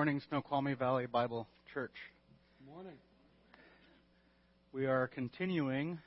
[0.00, 1.92] morning, Snoqualmie Valley Bible Church.
[2.66, 2.96] Morning.
[4.72, 5.98] We are continuing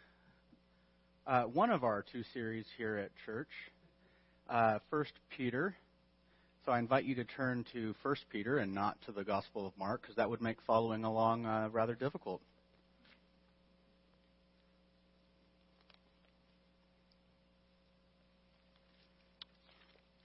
[1.28, 3.50] uh, one of our two series here at church,
[4.50, 5.76] uh, First Peter.
[6.66, 9.78] So I invite you to turn to First Peter and not to the Gospel of
[9.78, 12.42] Mark, because that would make following along uh, rather difficult.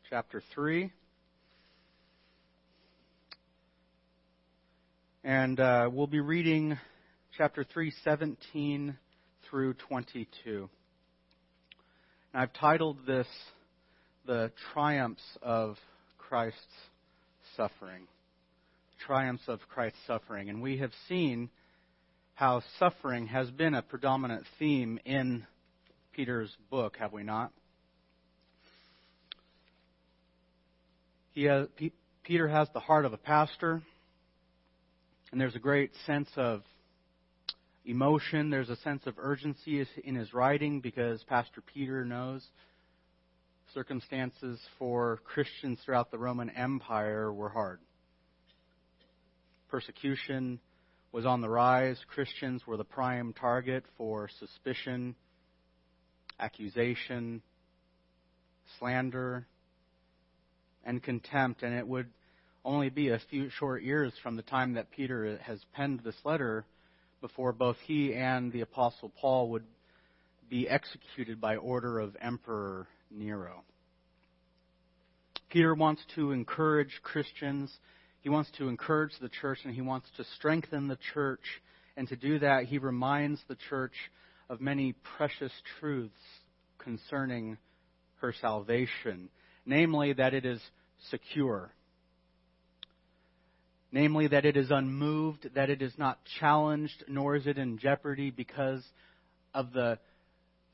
[0.09, 0.91] Chapter three.
[5.25, 6.79] And uh, we'll be reading
[7.37, 8.97] chapter 3, 17
[9.51, 10.69] through 22.
[12.33, 13.27] And I've titled this
[14.27, 15.77] The Triumphs of
[16.19, 16.61] Christ's
[17.57, 18.07] Suffering.
[19.05, 20.51] Triumphs of Christ's Suffering.
[20.51, 21.51] And we have seen
[22.35, 25.45] how suffering has been a predominant theme in
[26.13, 27.51] Peter's book, have we not?
[31.33, 31.67] He has,
[32.23, 33.83] Peter has the heart of a pastor.
[35.31, 36.63] And there's a great sense of
[37.85, 38.49] emotion.
[38.49, 42.47] There's a sense of urgency in his writing because Pastor Peter knows
[43.75, 47.81] circumstances for Christians throughout the Roman Empire were hard.
[49.69, 50.61] Persecution
[51.13, 51.99] was on the rise.
[52.09, 55.15] Christians were the prime target for suspicion,
[56.41, 57.43] accusation,
[58.79, 59.47] slander,
[60.85, 61.63] and contempt.
[61.63, 62.09] And it would
[62.69, 66.67] only be a few short years from the time that Peter has penned this letter
[67.23, 69.65] before both he and the Apostle Paul would
[70.51, 73.63] be executed by order of Emperor Nero.
[75.49, 77.75] Peter wants to encourage Christians.
[78.21, 81.63] He wants to encourage the church and he wants to strengthen the church.
[81.97, 83.95] And to do that, he reminds the church
[84.51, 86.13] of many precious truths
[86.77, 87.57] concerning
[88.17, 89.31] her salvation.
[89.65, 90.61] Namely, that it is
[91.11, 91.73] secure
[93.91, 98.31] namely that it is unmoved, that it is not challenged, nor is it in jeopardy
[98.31, 98.85] because
[99.55, 99.99] of the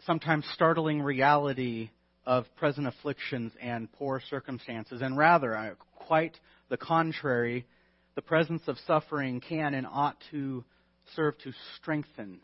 [0.04, 1.90] sometimes startling reality
[2.27, 7.66] of present afflictions and poor circumstances, and rather, quite the contrary,
[8.14, 10.64] the presence of suffering can and ought to
[11.14, 12.40] serve to strengthen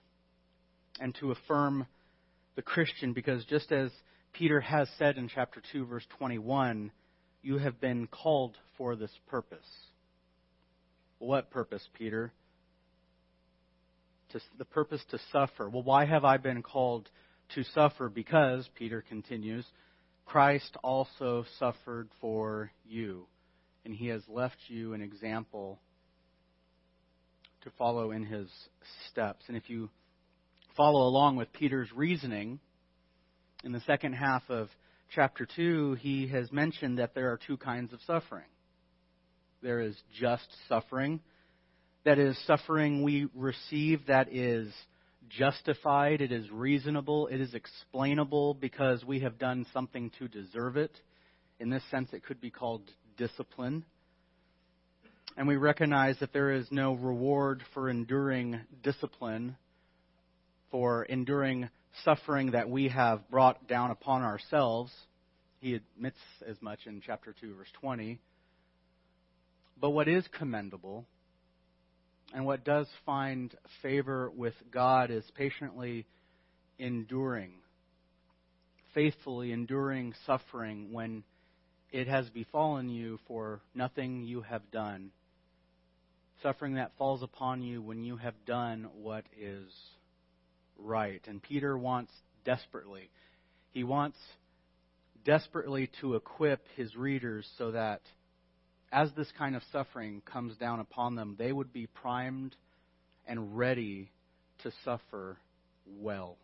[1.00, 1.86] and to affirm
[2.56, 3.90] the Christian, because just as
[4.32, 6.92] Peter has said in chapter 2, verse 21,
[7.42, 9.58] you have been called for this purpose.
[11.20, 12.32] What purpose, Peter?
[14.32, 15.68] To, the purpose to suffer.
[15.68, 17.10] Well, why have I been called
[17.54, 18.08] to suffer?
[18.08, 19.66] Because, Peter continues,
[20.24, 23.26] Christ also suffered for you,
[23.84, 25.78] and he has left you an example
[27.64, 28.48] to follow in his
[29.10, 29.44] steps.
[29.48, 29.90] And if you
[30.74, 32.60] follow along with Peter's reasoning,
[33.62, 34.68] in the second half of
[35.14, 38.46] chapter 2, he has mentioned that there are two kinds of suffering.
[39.62, 41.20] There is just suffering.
[42.04, 44.72] That is suffering we receive that is
[45.28, 50.92] justified, it is reasonable, it is explainable because we have done something to deserve it.
[51.58, 52.82] In this sense, it could be called
[53.16, 53.84] discipline.
[55.36, 59.56] And we recognize that there is no reward for enduring discipline,
[60.70, 61.68] for enduring
[62.04, 64.90] suffering that we have brought down upon ourselves.
[65.60, 68.18] He admits as much in chapter 2, verse 20.
[69.80, 71.06] But what is commendable
[72.34, 76.06] and what does find favor with God is patiently
[76.78, 77.52] enduring,
[78.94, 81.24] faithfully enduring suffering when
[81.90, 85.10] it has befallen you for nothing you have done.
[86.42, 89.70] Suffering that falls upon you when you have done what is
[90.78, 91.20] right.
[91.26, 92.12] And Peter wants
[92.44, 93.10] desperately,
[93.72, 94.18] he wants
[95.24, 98.00] desperately to equip his readers so that
[98.92, 102.56] as this kind of suffering comes down upon them, they would be primed
[103.26, 104.10] and ready
[104.62, 105.36] to suffer
[105.98, 106.36] well.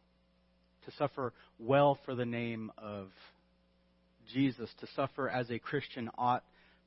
[0.86, 3.08] To suffer well for the name of
[4.32, 6.44] Jesus, to suffer as a Christian ought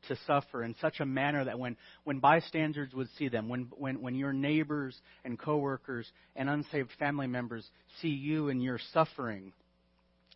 [0.07, 4.01] to suffer in such a manner that when, when bystanders would see them, when, when,
[4.01, 4.95] when your neighbors
[5.25, 7.69] and coworkers and unsaved family members
[8.01, 9.51] see you and your suffering,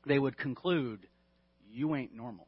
[0.06, 1.08] they would conclude,
[1.72, 2.48] you ain't normal.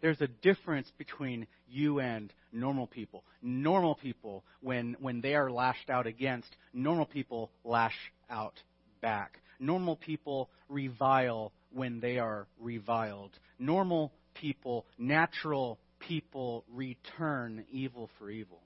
[0.00, 3.24] There's a difference between you and normal people.
[3.42, 7.96] Normal people, when, when they are lashed out against, normal people lash
[8.28, 8.54] out
[9.00, 9.40] back.
[9.58, 13.30] Normal people revile when they are reviled.
[13.58, 18.60] Normal people, natural people, return evil for evil.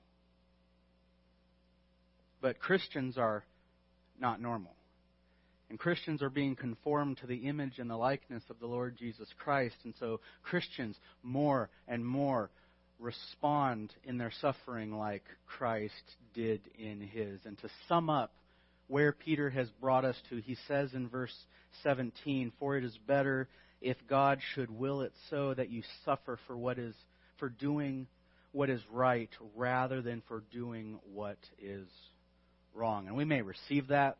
[2.41, 3.43] But Christians are
[4.19, 4.75] not normal.
[5.69, 9.27] And Christians are being conformed to the image and the likeness of the Lord Jesus
[9.39, 9.75] Christ.
[9.83, 12.51] And so Christians more and more
[12.99, 15.93] respond in their suffering like Christ
[16.33, 17.39] did in his.
[17.45, 18.33] And to sum up
[18.87, 21.35] where Peter has brought us to, he says in verse
[21.83, 23.47] 17, For it is better
[23.81, 26.95] if God should will it so that you suffer for what is
[27.37, 28.07] for doing
[28.51, 31.87] what is right rather than for doing what is
[32.73, 33.07] wrong.
[33.07, 34.17] And we may receive that.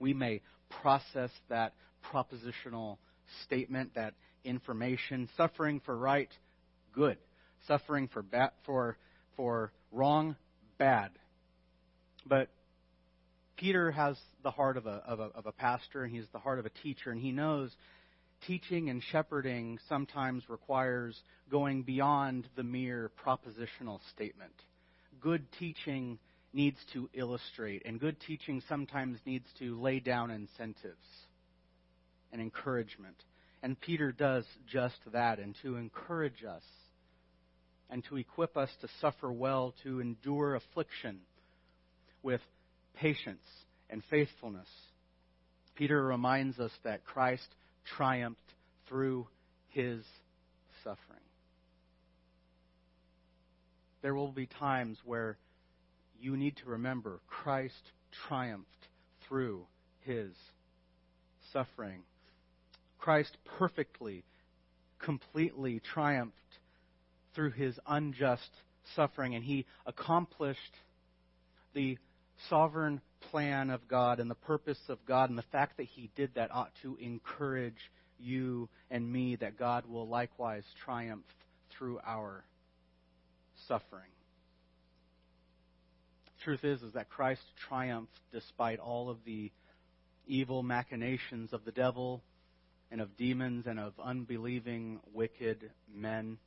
[0.00, 0.40] We may
[0.80, 1.74] process that
[2.12, 2.98] propositional
[3.44, 4.14] statement, that
[4.44, 5.28] information.
[5.36, 6.30] Suffering for right,
[6.94, 7.18] good.
[7.66, 8.96] Suffering for ba- for
[9.36, 10.36] for wrong,
[10.78, 11.10] bad.
[12.26, 12.48] But
[13.56, 16.58] Peter has the heart of a, of a, of a pastor, and he's the heart
[16.58, 17.70] of a teacher, and he knows
[18.46, 21.16] teaching and shepherding sometimes requires
[21.50, 24.52] going beyond the mere propositional statement.
[25.20, 26.18] Good teaching
[26.52, 30.96] needs to illustrate, and good teaching sometimes needs to lay down incentives
[32.32, 33.16] and encouragement.
[33.62, 36.62] And Peter does just that, and to encourage us
[37.88, 41.20] and to equip us to suffer well, to endure affliction
[42.22, 42.40] with
[42.94, 43.44] patience
[43.90, 44.68] and faithfulness.
[45.74, 47.46] Peter reminds us that Christ
[47.96, 48.40] triumphed
[48.88, 49.26] through
[49.68, 50.02] his
[50.82, 51.20] suffering.
[54.00, 55.36] There will be times where
[56.22, 57.92] you need to remember Christ
[58.28, 58.88] triumphed
[59.28, 59.66] through
[60.00, 60.32] his
[61.52, 62.02] suffering.
[62.98, 64.24] Christ perfectly,
[64.98, 66.36] completely triumphed
[67.34, 68.50] through his unjust
[68.94, 70.76] suffering, and he accomplished
[71.74, 71.98] the
[72.48, 76.34] sovereign plan of God and the purpose of God, and the fact that He did
[76.34, 81.24] that ought to encourage you and me that God will likewise triumph
[81.70, 82.44] through our
[83.68, 84.11] suffering.
[86.44, 89.52] Truth is, is that Christ triumphed despite all of the
[90.26, 92.22] evil machinations of the devil
[92.90, 96.38] and of demons and of unbelieving, wicked men.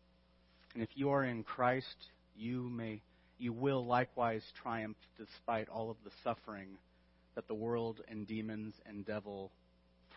[0.73, 1.95] And if you are in Christ,
[2.35, 3.01] you may
[3.37, 6.77] you will likewise triumph despite all of the suffering
[7.35, 9.51] that the world and demons and devil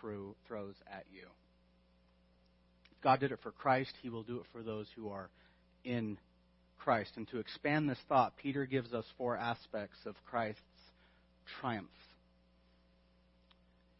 [0.00, 1.26] threw, throws at you.
[2.92, 5.30] If God did it for Christ, he will do it for those who are
[5.84, 6.18] in
[6.78, 7.12] Christ.
[7.16, 10.62] And to expand this thought, Peter gives us four aspects of Christ's
[11.60, 11.88] triumph.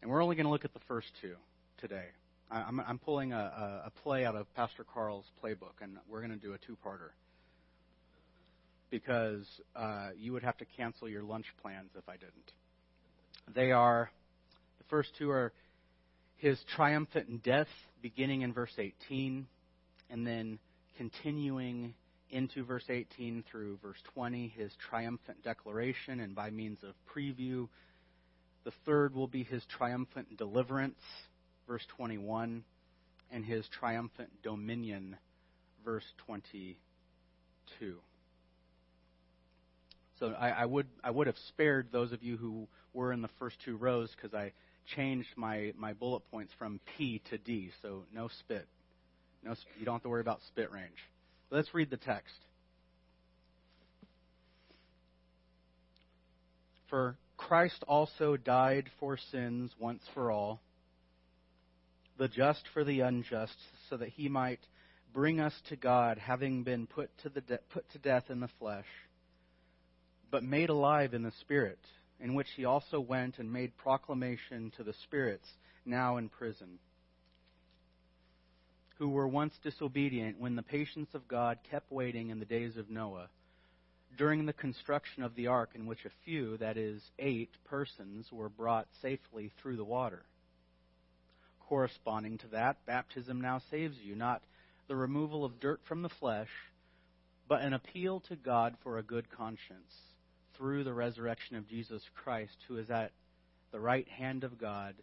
[0.01, 1.35] And we're only going to look at the first two
[1.79, 2.07] today.
[2.51, 6.39] I'm, I'm pulling a, a, play out of Pastor Carl's playbook, and we're going to
[6.39, 7.11] do a two parter
[8.91, 9.47] because
[9.77, 12.53] uh, you would have to cancel your lunch plans if I didn't.
[13.55, 14.11] They are,
[14.79, 15.53] the first two are
[16.37, 17.69] his triumphant death,
[18.01, 19.47] beginning in verse 18,
[20.09, 20.59] and then
[20.97, 21.95] continuing
[22.31, 27.69] into verse 18 through verse 20, his triumphant declaration, and by means of preview.
[28.65, 31.01] The third will be his triumphant deliverance,
[31.67, 32.65] verse 21,
[33.31, 35.17] and his triumphant dominion,
[35.85, 36.77] verse 22.
[40.19, 43.29] So I, I would I would have spared those of you who were in the
[43.39, 44.53] first two rows because I
[44.97, 47.71] changed my, my bullet points from P to D.
[47.83, 48.67] So no spit.
[49.43, 50.99] No, you don't have to worry about spit range.
[51.51, 52.35] Let's read the text.
[56.91, 60.61] For Christ also died for sins once for all,
[62.19, 63.57] the just for the unjust,
[63.89, 64.61] so that he might
[65.13, 68.49] bring us to God, having been put to, the de- put to death in the
[68.59, 68.87] flesh
[70.31, 71.79] but made alive in the Spirit,
[72.21, 75.49] in which he also went and made proclamation to the spirits
[75.85, 76.79] now in prison,
[78.99, 82.91] who were once disobedient when the patience of God kept waiting in the days of
[82.91, 83.29] Noah,
[84.17, 88.49] during the construction of the ark, in which a few, that is, eight persons, were
[88.49, 90.23] brought safely through the water.
[91.69, 94.43] Corresponding to that, baptism now saves you, not
[94.89, 96.49] the removal of dirt from the flesh,
[97.47, 99.95] but an appeal to God for a good conscience
[100.57, 103.13] through the resurrection of Jesus Christ, who is at
[103.71, 104.95] the right hand of God,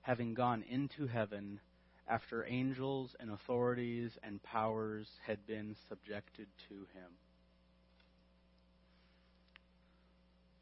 [0.00, 1.60] having gone into heaven
[2.08, 7.10] after angels and authorities and powers had been subjected to him.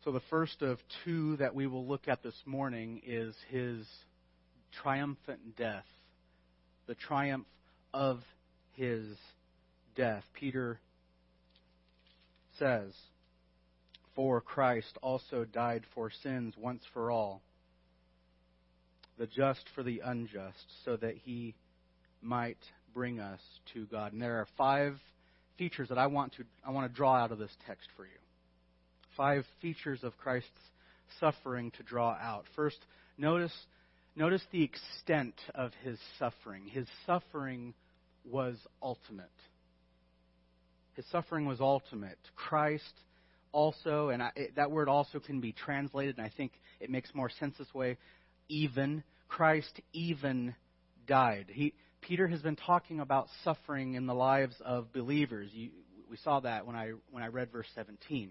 [0.04, 3.86] So, the first of two that we will look at this morning is his
[4.82, 5.86] triumphant death,
[6.86, 7.46] the triumph
[7.92, 8.20] of
[8.74, 9.06] his
[9.96, 10.22] death.
[10.34, 10.78] Peter
[12.58, 12.92] says,
[14.14, 17.42] for Christ also died for sins once for all,
[19.18, 21.54] the just for the unjust, so that he
[22.22, 22.58] might
[22.92, 23.40] bring us
[23.74, 24.12] to God.
[24.12, 24.96] And there are five
[25.58, 28.10] features that I want to I want to draw out of this text for you.
[29.16, 30.50] Five features of Christ's
[31.20, 32.44] suffering to draw out.
[32.54, 32.78] First,
[33.16, 33.54] notice
[34.14, 36.66] notice the extent of his suffering.
[36.66, 37.74] His suffering
[38.24, 39.30] was ultimate.
[40.94, 42.18] His suffering was ultimate.
[42.34, 42.92] Christ
[43.52, 47.14] also, and I, it, that word also can be translated, and I think it makes
[47.14, 47.96] more sense this way,
[48.48, 49.02] even.
[49.28, 50.54] Christ even
[51.06, 51.46] died.
[51.48, 55.50] He, Peter has been talking about suffering in the lives of believers.
[55.52, 55.70] You,
[56.08, 58.30] we saw that when I, when I read verse 17.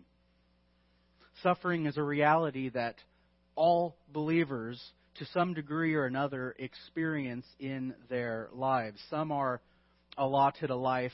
[1.44, 2.96] Suffering is a reality that
[3.56, 4.82] all believers,
[5.16, 9.00] to some degree or another, experience in their lives.
[9.10, 9.62] Some are
[10.18, 11.12] allotted a life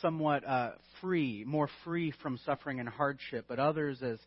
[0.00, 4.18] somewhat uh, free, more free from suffering and hardship, but others, as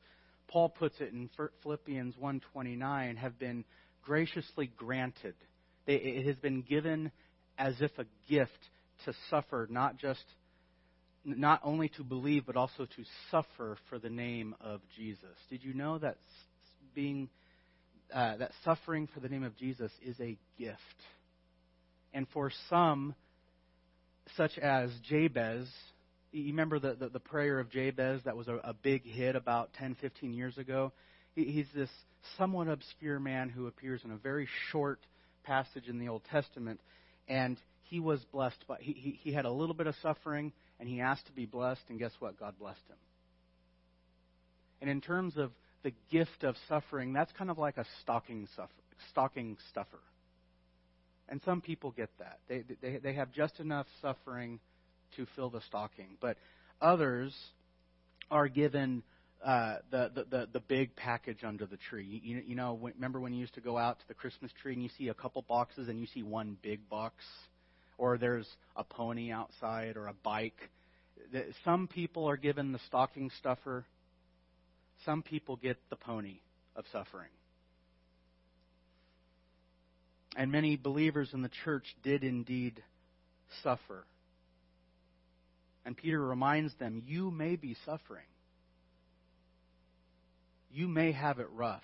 [0.48, 1.30] Paul puts it in
[1.64, 3.66] Philippians 1:29, have been
[4.02, 5.36] graciously granted.
[5.88, 7.12] It has been given
[7.58, 8.70] as if a gift
[9.06, 10.24] to suffer, not just
[11.24, 15.38] not only to believe, but also to suffer for the name of Jesus.
[15.50, 16.18] Did you know that
[16.94, 17.30] being
[18.14, 20.80] uh, that suffering for the name of Jesus is a gift?
[22.14, 23.16] And for some,
[24.38, 25.68] such as Jabez,
[26.40, 29.74] you remember the, the, the prayer of Jabez that was a, a, big hit about
[29.74, 30.92] 10, 15 years ago?
[31.34, 31.90] He, he's this
[32.38, 35.00] somewhat obscure man who appears in a very short
[35.44, 36.80] passage in the Old Testament,
[37.28, 40.90] and he was blessed, but he, he, he had a little bit of suffering and
[40.90, 42.40] he asked to be blessed, and guess what?
[42.40, 42.98] God blessed him.
[44.82, 45.52] And in terms of
[45.84, 48.72] the gift of suffering, that's kind of like a stocking, suffer,
[49.10, 50.02] stocking stuffer.
[51.30, 52.40] And some people get that.
[52.48, 54.60] They, they, they have just enough suffering
[55.18, 56.18] to fill the stocking.
[56.20, 56.38] But
[56.82, 57.34] others
[58.32, 59.04] are given
[59.44, 62.22] uh, the, the, the, the big package under the tree.
[62.24, 64.82] You, you know, remember when you used to go out to the Christmas tree and
[64.82, 67.24] you see a couple boxes and you see one big box?
[67.98, 70.70] or there's a pony outside or a bike.
[71.64, 73.86] Some people are given the stocking stuffer.
[75.06, 76.40] Some people get the pony
[76.76, 77.30] of suffering.
[80.36, 82.84] And many believers in the church did indeed
[83.64, 84.06] suffer.
[85.86, 88.26] And Peter reminds them, you may be suffering.
[90.72, 91.84] You may have it rough.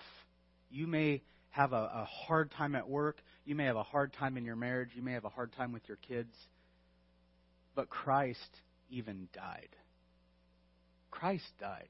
[0.70, 3.18] You may have a, a hard time at work.
[3.44, 4.90] You may have a hard time in your marriage.
[4.94, 6.34] You may have a hard time with your kids.
[7.74, 8.38] But Christ
[8.90, 9.68] even died.
[11.10, 11.88] Christ died.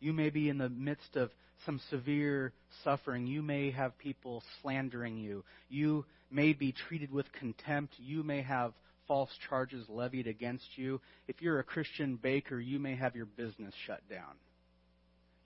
[0.00, 1.30] You may be in the midst of
[1.66, 2.52] some severe
[2.84, 3.26] suffering.
[3.26, 5.44] You may have people slandering you.
[5.68, 7.94] You may be treated with contempt.
[7.98, 8.74] You may have
[9.08, 11.00] false charges levied against you.
[11.26, 14.36] If you're a Christian baker, you may have your business shut down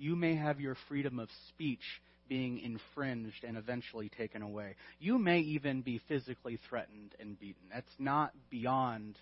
[0.02, 4.75] you may have your freedom of speech being infringed and eventually taken away.
[4.99, 7.62] You may even be physically threatened and beaten.
[7.73, 9.16] That's not beyond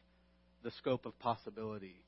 [0.62, 2.02] the scope of possibility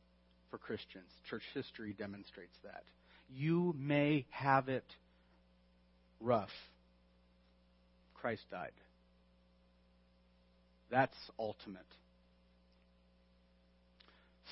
[0.51, 1.11] for Christians.
[1.29, 2.85] Church history demonstrates that.
[3.29, 4.87] You may have it
[6.19, 6.51] rough.
[8.15, 8.73] Christ died.
[10.91, 11.87] That's ultimate.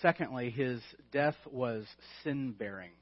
[0.03, 0.81] Secondly, his
[1.13, 1.85] death was
[2.23, 2.93] sin bearing.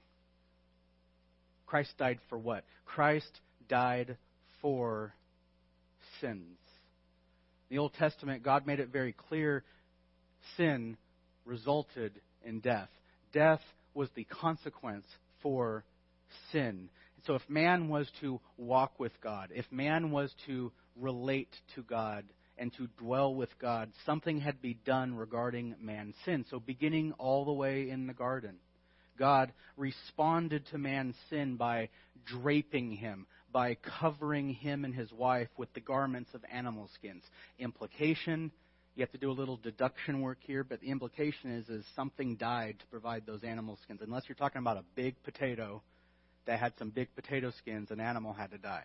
[1.67, 2.65] Christ died for what?
[2.85, 4.17] Christ died
[4.63, 5.15] for
[6.21, 6.59] sins.
[7.71, 9.65] In the Old Testament, God made it very clear
[10.57, 10.97] sin
[11.45, 12.89] resulted in death.
[13.33, 13.61] Death
[13.95, 15.07] was the consequence
[15.43, 15.85] for
[16.53, 16.89] sin.
[17.27, 22.25] So if man was to walk with God, if man was to relate to God
[22.59, 26.45] and to dwell with God, something had to be done regarding man's sin.
[26.51, 28.57] So beginning all the way in the garden.
[29.19, 31.89] God responded to man's sin by
[32.27, 37.25] draping him, by covering him and his wife with the garments of animal skins.
[37.59, 38.53] Implication,
[38.95, 42.37] you have to do a little deduction work here, but the implication is, is something
[42.37, 44.01] died to provide those animal skins.
[44.03, 45.83] Unless you're talking about a big potato
[46.47, 48.85] that had some big potato skins, an animal had to die.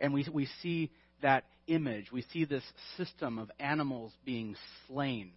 [0.00, 0.90] And we, we see
[1.22, 2.12] that image.
[2.12, 2.64] We see this
[2.96, 5.32] system of animals being slain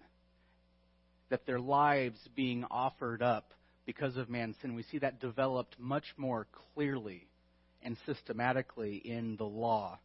[1.29, 3.53] that their lives being offered up
[3.85, 4.75] because of man's sin.
[4.75, 7.27] We see that developed much more clearly
[7.81, 9.99] and systematically in the law.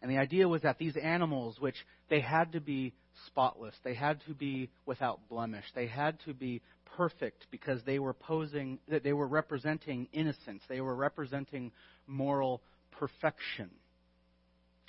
[0.00, 1.76] And the idea was that these animals, which
[2.08, 2.94] they had to be
[3.26, 6.62] spotless, they had to be without blemish, they had to be
[6.96, 11.72] perfect because they were posing, that they were representing innocence, they were representing
[12.06, 13.70] moral perfection.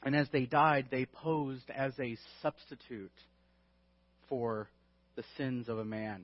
[0.03, 3.11] And as they died, they posed as a substitute
[4.29, 4.69] for
[5.15, 6.23] the sins of a man.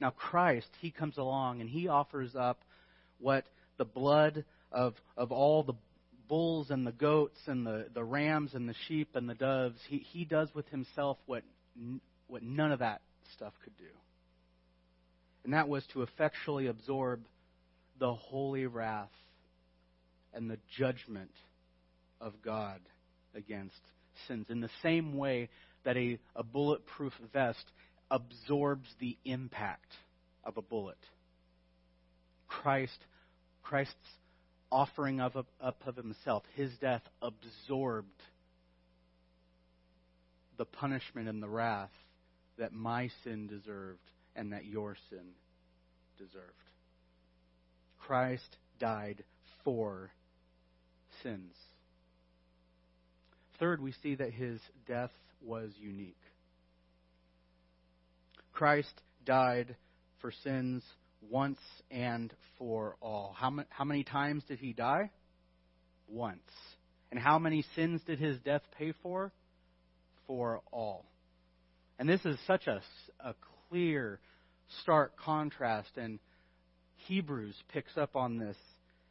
[0.00, 2.60] Now, Christ, He comes along and He offers up
[3.18, 3.44] what
[3.76, 5.74] the blood of, of all the
[6.28, 9.98] bulls and the goats and the, the rams and the sheep and the doves, He,
[9.98, 11.42] he does with Himself what,
[12.28, 13.02] what none of that
[13.34, 13.92] stuff could do.
[15.44, 17.24] And that was to effectually absorb
[17.98, 19.10] the holy wrath
[20.32, 21.32] and the judgment
[22.20, 22.80] of God
[23.34, 23.80] against
[24.28, 25.48] sins in the same way
[25.84, 27.64] that a, a bulletproof vest
[28.10, 29.92] absorbs the impact
[30.44, 30.98] of a bullet.
[32.48, 32.98] Christ,
[33.62, 33.94] Christ's
[34.70, 38.08] offering of, up of himself, his death absorbed
[40.58, 41.90] the punishment and the wrath
[42.58, 43.98] that my sin deserved
[44.36, 45.24] and that your sin
[46.18, 46.44] deserved.
[47.98, 49.24] Christ died
[49.64, 50.10] for
[51.22, 51.54] sins.
[53.60, 55.10] Third, we see that his death
[55.42, 56.16] was unique.
[58.52, 59.76] Christ died
[60.20, 60.82] for sins
[61.30, 61.58] once
[61.90, 63.34] and for all.
[63.38, 65.10] How, ma- how many times did he die?
[66.08, 66.40] Once.
[67.10, 69.30] And how many sins did his death pay for?
[70.26, 71.04] For all.
[71.98, 72.80] And this is such a,
[73.22, 73.34] a
[73.68, 74.20] clear,
[74.82, 76.18] stark contrast, and
[77.08, 78.56] Hebrews picks up on this.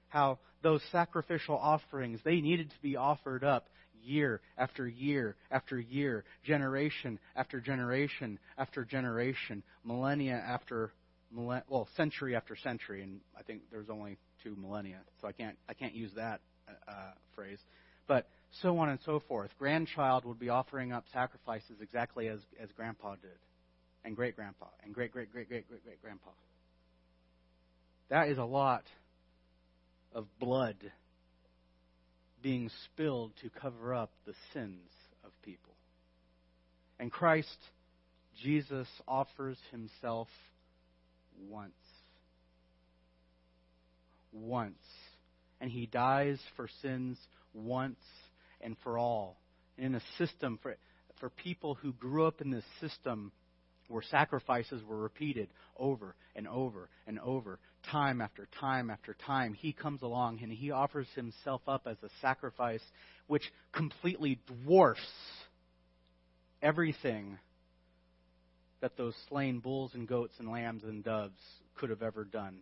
[0.07, 3.67] How those sacrificial offerings, they needed to be offered up
[4.03, 10.91] year after year after year, generation after generation after generation, millennia after
[11.35, 15.73] well, century after century, and I think there's only two millennia, so I can't I
[15.73, 16.41] can't use that
[16.87, 17.59] uh, phrase.
[18.07, 18.27] But
[18.61, 19.51] so on and so forth.
[19.59, 23.37] Grandchild would be offering up sacrifices exactly as as grandpa did,
[24.03, 26.29] and great grandpa, and great great great great great great grandpa.
[28.09, 28.83] That is a lot
[30.13, 30.77] of blood
[32.41, 34.89] being spilled to cover up the sins
[35.23, 35.73] of people.
[36.99, 37.57] And Christ,
[38.41, 40.27] Jesus, offers himself
[41.49, 41.73] once.
[44.31, 44.75] Once.
[45.61, 47.17] And he dies for sins
[47.53, 47.99] once
[48.61, 49.37] and for all.
[49.77, 50.75] And in a system, for,
[51.19, 53.31] for people who grew up in this system
[53.87, 57.59] where sacrifices were repeated over and over and over,
[57.91, 62.09] time after time after time, he comes along and he offers himself up as a
[62.21, 62.83] sacrifice
[63.27, 63.43] which
[63.73, 65.01] completely dwarfs
[66.61, 67.37] everything
[68.81, 71.39] that those slain bulls and goats and lambs and doves
[71.75, 72.59] could have ever done.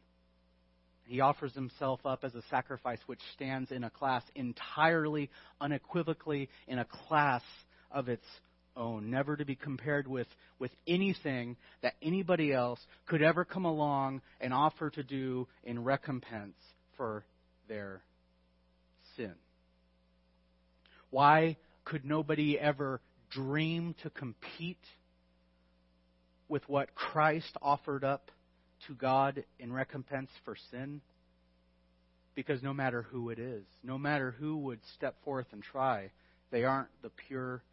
[1.05, 5.29] He offers himself up as a sacrifice which stands in a class entirely,
[5.61, 7.43] unequivocally, in a class
[7.91, 8.25] of its
[8.77, 10.27] own, never to be compared with,
[10.59, 16.55] with anything that anybody else could ever come along and offer to do in recompense
[16.95, 17.25] for
[17.67, 18.01] their
[19.15, 19.33] sin.
[21.09, 24.77] Why could nobody ever dream to compete
[26.49, 28.31] with what Christ offered up
[28.87, 31.01] to God in recompense for sin?
[32.35, 36.11] Because no matter who it is, no matter who would step forth and try,
[36.51, 37.63] they aren't the pure,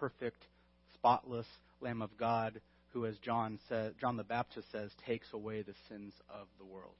[0.00, 0.42] perfect,
[0.94, 1.46] spotless
[1.80, 2.60] Lamb of God
[2.92, 6.96] who, as John says, John the Baptist says, takes away the sins of the world.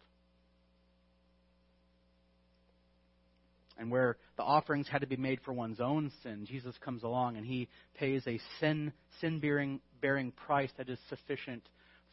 [3.80, 7.38] and where the offerings had to be made for one's own sin, Jesus comes along
[7.38, 11.62] and he pays a sin sin bearing bearing price that is sufficient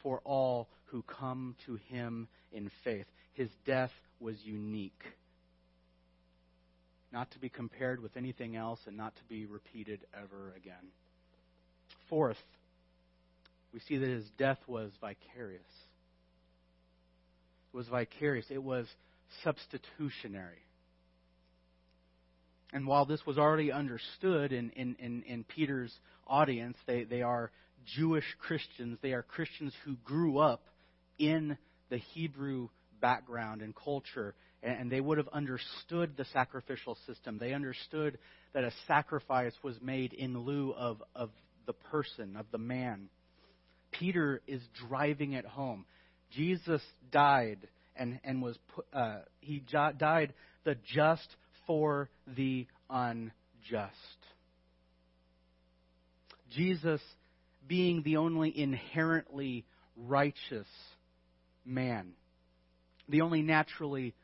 [0.02, 3.04] for all who come to him in faith.
[3.34, 5.02] His death was unique.
[7.12, 10.92] Not to be compared with anything else and not to be repeated ever again.
[12.08, 12.36] Fourth,
[13.72, 15.62] we see that his death was vicarious.
[17.72, 18.46] It was vicarious.
[18.50, 18.86] It was
[19.42, 20.64] substitutionary.
[22.72, 25.92] And while this was already understood in, in, in, in, Peter's
[26.26, 27.50] audience, they, they are
[27.96, 28.98] Jewish Christians.
[29.00, 30.62] They are Christians who grew up
[31.18, 31.56] in
[31.88, 32.68] the Hebrew
[33.00, 37.38] background and culture, and, they would have understood the sacrificial system.
[37.38, 38.18] They understood
[38.54, 41.30] that a sacrifice was made in lieu of, of
[41.66, 43.08] the person, of the man.
[43.92, 45.84] Peter is driving it home.
[46.32, 50.32] Jesus died and, and was put, uh, he died
[50.64, 51.28] the just
[51.66, 53.32] for the unjust.
[56.50, 57.00] Jesus
[57.66, 59.64] being the only inherently
[59.96, 60.66] righteous
[61.64, 62.12] man,
[63.08, 64.14] the only naturally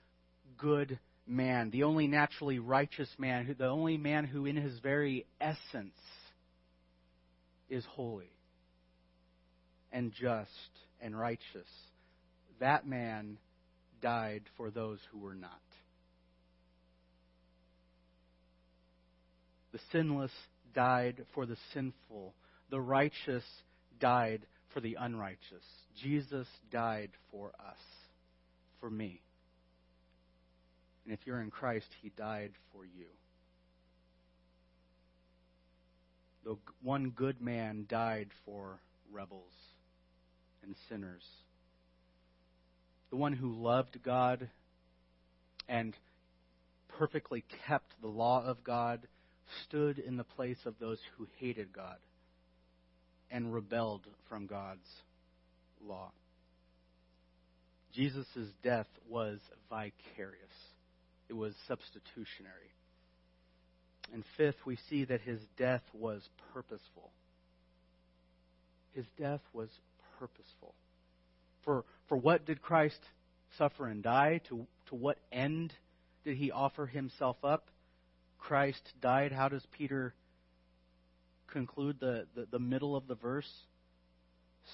[0.58, 5.98] good man, the only naturally righteous man, the only man who in his very essence
[7.68, 8.30] is holy
[9.92, 10.50] and just
[11.00, 11.68] and righteous.
[12.60, 13.38] That man
[14.02, 15.50] died for those who were not.
[19.72, 20.30] The sinless
[20.74, 22.34] died for the sinful.
[22.70, 23.44] The righteous
[23.98, 25.64] died for the unrighteous.
[26.00, 27.78] Jesus died for us,
[28.80, 29.23] for me.
[31.04, 33.06] And if you're in Christ, he died for you.
[36.44, 38.78] The one good man died for
[39.12, 39.52] rebels
[40.62, 41.24] and sinners.
[43.10, 44.48] The one who loved God
[45.68, 45.96] and
[46.98, 49.06] perfectly kept the law of God
[49.64, 51.96] stood in the place of those who hated God
[53.30, 54.88] and rebelled from God's
[55.82, 56.12] law.
[57.92, 58.26] Jesus'
[58.62, 59.38] death was
[59.70, 60.38] vicarious,
[61.28, 62.72] it was substitutionary.
[64.12, 67.10] And fifth, we see that his death was purposeful.
[68.92, 69.68] His death was
[70.18, 70.74] purposeful.
[71.64, 73.00] For, for what did Christ
[73.56, 74.40] suffer and die?
[74.48, 75.72] To, to what end
[76.24, 77.68] did he offer himself up?
[78.38, 79.32] Christ died.
[79.32, 80.14] How does Peter
[81.50, 83.50] conclude the, the, the middle of the verse?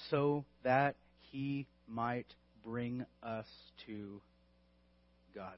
[0.09, 0.95] So that
[1.31, 2.27] he might
[2.63, 3.47] bring us
[3.87, 4.21] to
[5.33, 5.55] God.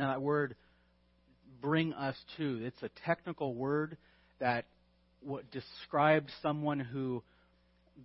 [0.00, 0.56] Now, that word
[1.60, 3.98] bring us to, it's a technical word
[4.38, 4.64] that
[5.52, 7.22] describes someone who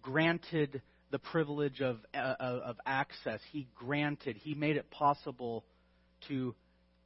[0.02, 0.82] granted
[1.12, 3.40] the privilege of, uh, of access.
[3.54, 5.64] He granted, he made it possible
[6.28, 6.54] to,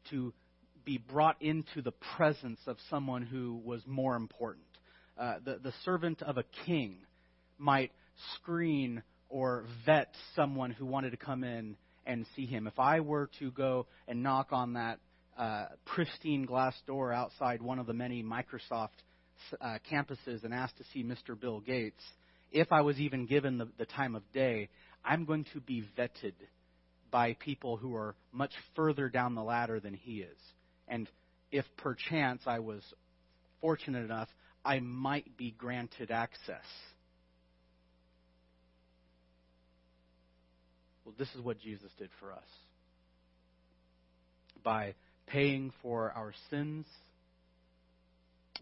[0.09, 0.33] to
[0.85, 4.65] be brought into the presence of someone who was more important.
[5.19, 6.95] Uh, the, the servant of a king
[7.59, 7.91] might
[8.37, 11.75] screen or vet someone who wanted to come in
[12.09, 12.65] and see him.
[12.65, 14.99] If I were to go and knock on that
[15.37, 18.97] uh, pristine glass door outside one of the many Microsoft
[19.61, 21.39] uh, campuses and ask to see Mr.
[21.39, 22.03] Bill Gates,
[22.51, 24.69] if I was even given the, the time of day,
[25.05, 26.33] I'm going to be vetted
[27.11, 30.37] by people who are much further down the ladder than he is.
[30.87, 31.07] And
[31.51, 32.81] if perchance I was
[33.61, 34.29] fortunate enough,
[34.65, 36.65] I might be granted access.
[41.09, 42.45] Well, this is what Jesus did for us.
[44.63, 44.93] By
[45.25, 46.85] paying for our sins,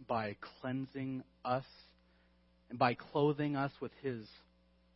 [0.08, 1.66] by cleansing us,
[2.70, 4.26] and by clothing us with his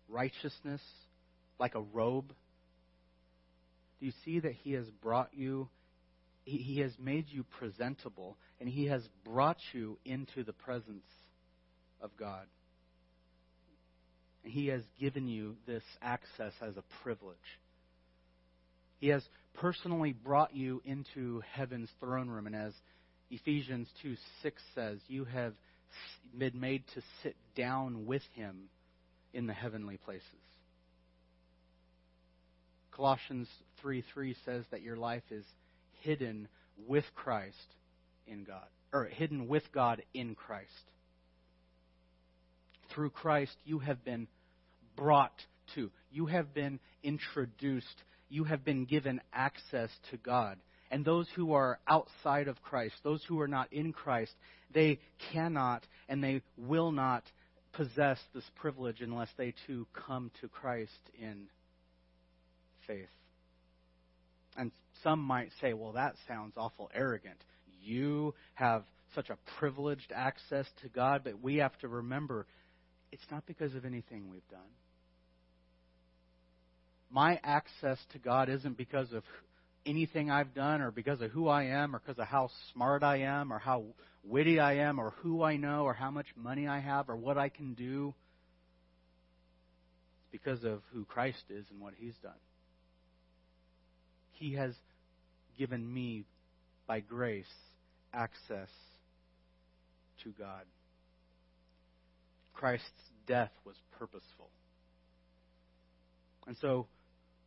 [0.07, 0.79] righteousness
[1.59, 2.29] like a robe.
[3.99, 5.67] Do you see that he has brought you,
[6.45, 11.03] he, he has made you presentable, and he has brought you into the presence
[11.99, 12.45] of God?
[14.43, 17.37] He has given you this access as a privilege.
[18.99, 19.23] He has
[19.53, 22.47] personally brought you into heaven's throne room.
[22.47, 22.73] And as
[23.29, 25.53] Ephesians 2 6 says, you have
[26.37, 28.69] been made to sit down with him
[29.33, 30.23] in the heavenly places.
[32.91, 33.47] Colossians
[33.81, 35.45] 3 3 says that your life is
[36.01, 36.47] hidden
[36.87, 37.55] with Christ
[38.27, 40.67] in God, or hidden with God in Christ.
[42.93, 44.27] Through Christ, you have been
[44.95, 45.39] brought
[45.75, 50.57] to, you have been introduced you have been given access to God.
[50.89, 54.31] And those who are outside of Christ, those who are not in Christ,
[54.73, 54.99] they
[55.31, 57.23] cannot and they will not
[57.73, 61.47] possess this privilege unless they too come to Christ in
[62.87, 63.07] faith.
[64.57, 64.71] And
[65.03, 67.37] some might say, well, that sounds awful arrogant.
[67.83, 68.83] You have
[69.15, 72.45] such a privileged access to God, but we have to remember
[73.11, 74.59] it's not because of anything we've done
[77.11, 79.23] my access to God isn't because of
[79.85, 83.21] anything I've done or because of who I am or because of how smart I
[83.21, 83.83] am or how
[84.23, 87.37] witty I am or who I know or how much money I have or what
[87.37, 88.13] I can do.
[90.19, 92.31] It's because of who Christ is and what He's done.
[94.33, 94.73] He has
[95.57, 96.23] given me,
[96.87, 97.45] by grace,
[98.13, 98.69] access
[100.23, 100.63] to God.
[102.61, 102.85] Christ's
[103.25, 104.51] death was purposeful.
[106.45, 106.85] And so,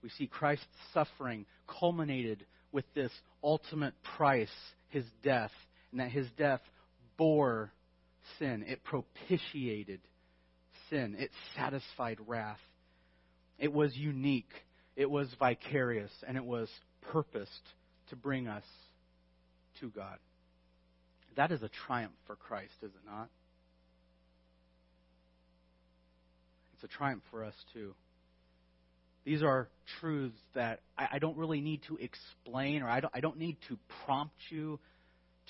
[0.02, 1.46] we see Christ's suffering
[1.80, 4.48] culminated with this ultimate price,
[4.88, 5.52] his death,
[5.92, 6.62] and that his death
[7.16, 7.72] bore
[8.40, 8.64] sin.
[8.66, 10.00] It propitiated
[10.90, 11.14] sin.
[11.16, 12.58] It satisfied wrath.
[13.56, 14.50] It was unique.
[14.96, 16.10] It was vicarious.
[16.26, 16.68] And it was
[17.12, 17.52] purposed
[18.10, 18.64] to bring us
[19.78, 20.18] to God.
[21.36, 23.28] That is a triumph for Christ, is it not?
[26.73, 27.94] It's a triumph for us, too.
[29.24, 29.68] These are
[30.00, 33.56] truths that I, I don't really need to explain or I don't, I don't need
[33.68, 34.78] to prompt you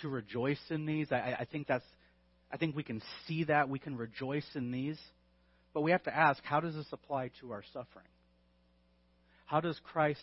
[0.00, 1.10] to rejoice in these.
[1.10, 1.84] I, I think that's
[2.54, 3.68] I think we can see that.
[3.68, 4.98] We can rejoice in these.
[5.72, 8.06] But we have to ask, how does this apply to our suffering?
[9.46, 10.22] How does Christ's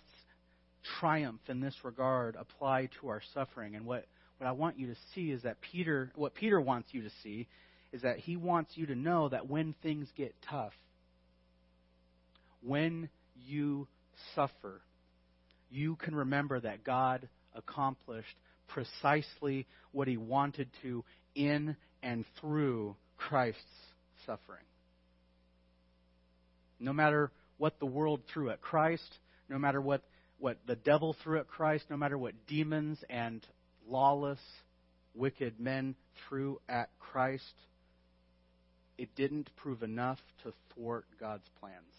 [0.99, 3.75] triumph in this regard apply to our suffering?
[3.75, 4.05] And what,
[4.37, 7.49] what I want you to see is that Peter, what Peter wants you to see
[7.91, 10.71] is that he wants you to know that when things get tough,
[12.61, 13.87] when you
[14.35, 14.81] suffer,
[15.69, 18.35] you can remember that God accomplished
[18.67, 21.03] precisely what he wanted to
[21.35, 23.61] in and through Christ's
[24.25, 24.63] suffering.
[26.79, 29.17] No matter what the world threw at Christ,
[29.49, 30.03] no matter what,
[30.39, 33.45] what the devil threw at Christ, no matter what demons and
[33.87, 34.39] lawless
[35.13, 35.95] wicked men
[36.27, 37.53] threw at Christ,
[38.97, 41.93] it didn't prove enough to thwart God's plans.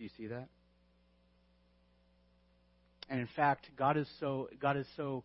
[0.00, 0.48] Do you see that?
[3.10, 5.24] And in fact, God is so God is so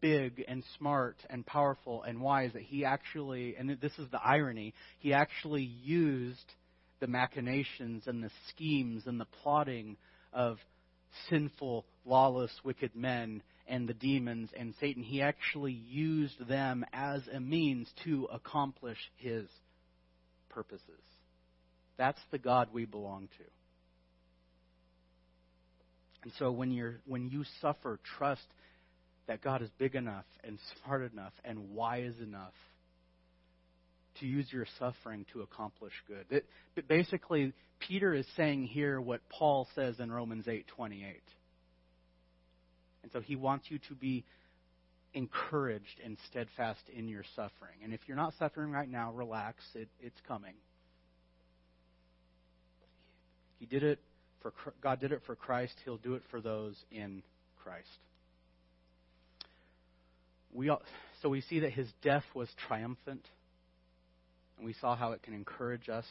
[0.00, 4.74] big and smart and powerful and wise that he actually and this is the irony,
[5.00, 6.54] he actually used
[7.00, 9.96] the machinations and the schemes and the plotting
[10.32, 10.58] of
[11.28, 15.02] sinful, lawless, wicked men and the demons and Satan.
[15.02, 19.48] He actually used them as a means to accomplish his
[20.48, 21.02] purposes.
[21.96, 23.44] That's the God we belong to.
[26.22, 28.46] And so when you're when you suffer, trust
[29.26, 32.54] that God is big enough and smart enough and wise enough
[34.20, 36.26] to use your suffering to accomplish good.
[36.30, 41.20] It, but basically, Peter is saying here what Paul says in Romans 8:28.
[43.02, 44.24] And so he wants you to be
[45.14, 47.78] encouraged and steadfast in your suffering.
[47.82, 49.64] And if you're not suffering right now, relax.
[49.74, 50.54] It, it's coming.
[53.58, 53.98] He did it
[54.42, 54.52] for
[54.82, 55.74] God did it for Christ.
[55.84, 57.22] He'll do it for those in
[57.62, 57.86] Christ.
[60.52, 60.82] We all,
[61.22, 63.26] so we see that his death was triumphant,
[64.56, 66.04] and we saw how it can encourage us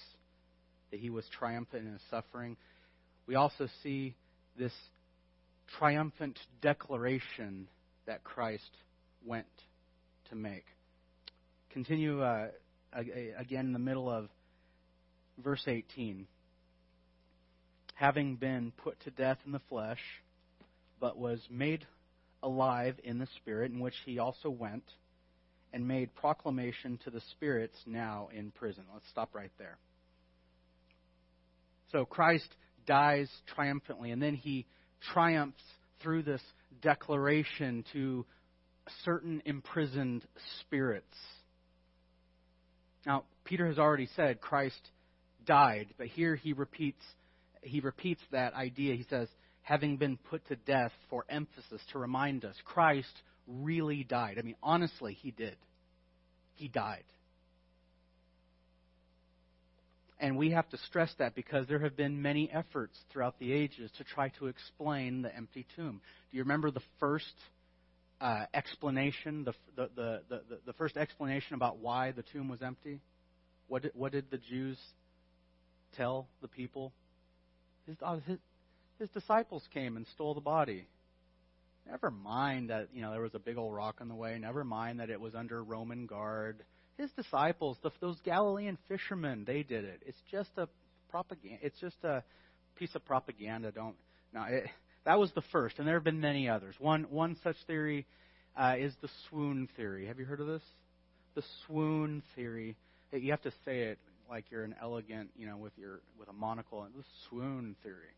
[0.91, 2.58] that he was triumphant in his suffering.
[3.28, 4.15] We also see
[4.58, 4.74] this
[5.78, 7.67] triumphant declaration
[8.06, 8.70] that Christ
[9.26, 9.46] went
[10.30, 10.65] to make.
[11.72, 12.48] Continue uh,
[12.94, 14.28] again in the middle of
[15.41, 16.28] verse 18
[18.01, 19.99] having been put to death in the flesh,
[20.99, 21.85] but was made
[22.41, 24.83] alive in the Spirit, in which he also went
[25.71, 28.83] and made proclamation to the spirits now in prison.
[28.91, 29.77] Let's stop right there.
[31.91, 32.47] So Christ
[32.87, 34.65] dies triumphantly, and then he
[35.13, 35.61] triumphs
[36.01, 36.41] through this
[36.81, 38.25] declaration to
[39.05, 40.25] certain imprisoned
[40.61, 41.05] spirits.
[43.05, 44.81] Now, Peter has already said Christ
[45.45, 47.03] died, but here he repeats
[47.62, 48.95] he repeats that idea.
[48.95, 49.28] He says,
[49.62, 53.13] having been put to death for emphasis, to remind us Christ
[53.47, 54.38] really died.
[54.39, 55.56] I mean, honestly, he did.
[56.56, 57.04] He died.
[60.19, 63.89] And we have to stress that because there have been many efforts throughout the ages
[63.97, 66.00] to try to explain the empty tomb.
[66.30, 67.34] Do you remember the first
[68.19, 73.00] uh, explanation, the, the, the, the, the first explanation about why the tomb was empty?
[73.67, 74.78] What did, what did the Jews
[75.97, 76.93] tell the people?
[77.88, 78.38] His, uh, his,
[79.00, 80.88] his disciples came and stole the body.
[81.89, 84.38] Never mind that you know there was a big old rock in the way.
[84.39, 86.63] Never mind that it was under Roman guard.
[86.98, 90.04] His disciples, the, those Galilean fishermen, they did it.
[90.06, 90.67] It's just a
[91.10, 91.58] propaganda.
[91.62, 92.24] It's just a
[92.76, 93.72] piece of propaganda.
[93.72, 93.96] Don't
[94.34, 94.44] no.
[94.44, 94.65] It,
[95.06, 96.76] that was the first, and there have been many others.
[96.78, 98.06] One one such theory
[98.56, 100.06] uh, is the swoon theory.
[100.06, 100.63] Have you heard of this?
[101.34, 102.78] The swoon theory.
[103.12, 104.00] You have to say it
[104.32, 108.15] like you're an elegant, you know, with your with a monocle and the swoon theory.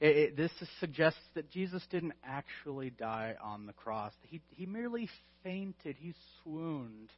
[0.00, 4.12] It, it, this suggests that Jesus didn't actually die on the cross.
[4.22, 5.08] He he merely
[5.44, 5.96] fainted.
[5.98, 7.10] He swooned.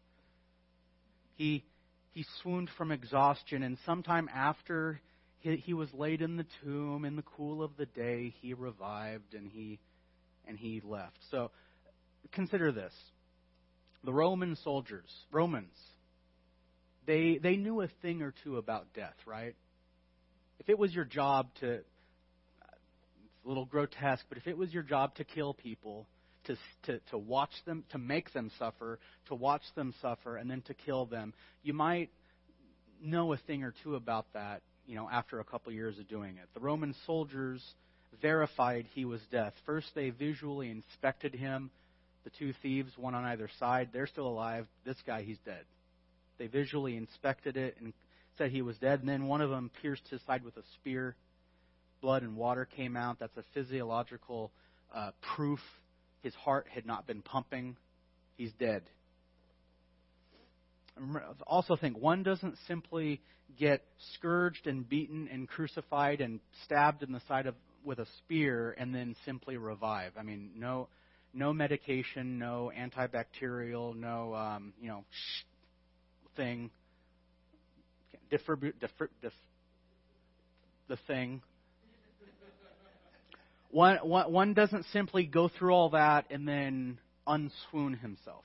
[1.37, 1.64] He
[2.12, 5.01] he swooned from exhaustion, and sometime after
[5.40, 9.35] he, he was laid in the tomb in the cool of the day, he revived
[9.35, 9.79] and he
[10.47, 11.16] and he left.
[11.31, 11.51] So
[12.33, 12.92] consider this:
[14.05, 15.75] the Roman soldiers, Romans,
[17.07, 19.55] they, they knew a thing or two about death, right?
[20.59, 21.85] If it was your job to, it's
[23.45, 26.07] a little grotesque, but if it was your job to kill people,
[26.47, 30.62] to, to, to watch them, to make them suffer, to watch them suffer, and then
[30.62, 32.11] to kill them, you might
[33.03, 36.37] know a thing or two about that, you know, after a couple years of doing
[36.37, 36.49] it.
[36.55, 37.62] The Roman soldiers
[38.23, 39.53] verified he was dead.
[39.64, 41.71] First, they visually inspected him.
[42.25, 44.66] The two thieves, one on either side, they're still alive.
[44.85, 45.64] This guy, he's dead.
[46.38, 47.92] They visually inspected it and
[48.38, 49.01] said he was dead.
[49.01, 51.16] And then one of them pierced his side with a spear.
[52.01, 53.18] Blood and water came out.
[53.18, 54.51] That's a physiological
[54.94, 55.61] uh, proof
[56.22, 57.77] his heart had not been pumping.
[58.37, 58.83] He's dead.
[61.46, 63.20] Also, think one doesn't simply
[63.59, 63.83] get
[64.14, 68.94] scourged and beaten and crucified and stabbed in the side of with a spear and
[68.94, 70.12] then simply revive.
[70.18, 70.88] I mean, no,
[71.33, 75.05] no medication, no antibacterial, no, um, you know,
[76.37, 76.70] thing,
[78.31, 78.90] distribute dif,
[80.88, 81.42] the thing.
[83.70, 88.44] One, one, one doesn't simply go through all that and then unswoon himself.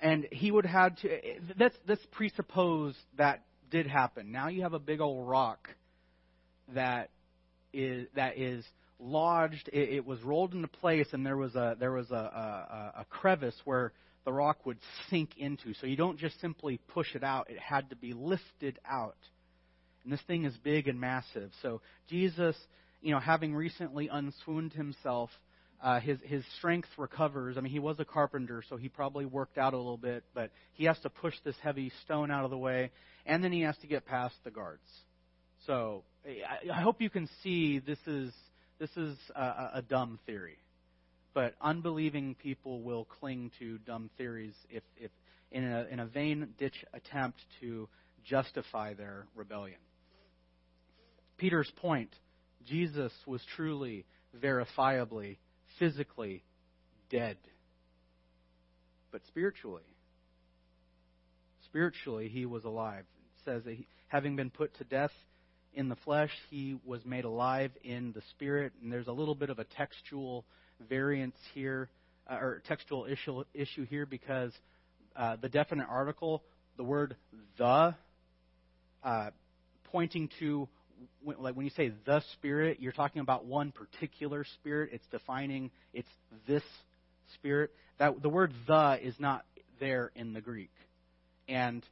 [0.00, 1.08] And he would have to,
[1.58, 4.30] let's, let's presuppose that did happen.
[4.30, 5.68] Now you have a big old rock
[6.74, 7.10] that
[7.72, 8.64] is, that is
[8.98, 13.00] lodged, it, it was rolled into place, and there was a there was a, a,
[13.00, 13.92] a crevice where
[14.26, 15.72] the rock would sink into.
[15.80, 19.16] So you don't just simply push it out; it had to be lifted out.
[20.04, 21.50] And this thing is big and massive.
[21.62, 22.54] So Jesus,
[23.00, 25.30] you know, having recently unswooned himself,
[25.82, 27.56] uh, his his strength recovers.
[27.56, 30.50] I mean, he was a carpenter, so he probably worked out a little bit, but
[30.74, 32.90] he has to push this heavy stone out of the way,
[33.24, 34.86] and then he has to get past the guards.
[35.66, 38.32] So I, I hope you can see this is
[38.78, 40.58] this is a, a dumb theory,
[41.36, 45.10] but unbelieving people will cling to dumb theories if, if
[45.52, 47.86] in a in a vain ditch attempt to
[48.24, 49.76] justify their rebellion.
[51.36, 52.08] Peter's point:
[52.66, 54.06] Jesus was truly,
[54.42, 55.36] verifiably,
[55.78, 56.42] physically
[57.10, 57.36] dead,
[59.12, 59.82] but spiritually.
[61.66, 63.04] Spiritually, he was alive.
[63.04, 65.12] It says that he, having been put to death
[65.74, 68.72] in the flesh, he was made alive in the spirit.
[68.82, 70.46] And there's a little bit of a textual
[70.88, 71.88] variance here,
[72.30, 74.52] uh, or textual issue, issue here, because
[75.14, 76.42] uh, the definite article,
[76.76, 77.16] the word
[77.58, 77.94] the,
[79.04, 79.30] uh,
[79.84, 80.68] pointing to
[81.22, 84.90] when, like when you say the spirit, you're talking about one particular spirit.
[84.92, 86.08] It's defining it's
[86.46, 86.62] this
[87.34, 87.70] spirit.
[87.98, 89.44] That the word the is not
[89.80, 90.72] there in the Greek,
[91.48, 91.82] and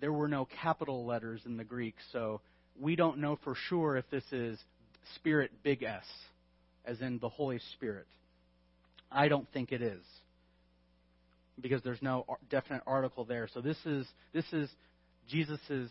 [0.00, 2.40] there were no capital letters in the Greek, so
[2.80, 4.58] we don't know for sure if this is
[5.16, 6.04] Spirit big S,
[6.88, 8.06] as in the Holy Spirit.
[9.10, 10.02] I don't think it is
[11.60, 13.48] because there's no definite article there.
[13.52, 14.68] So this is this is
[15.28, 15.90] Jesus's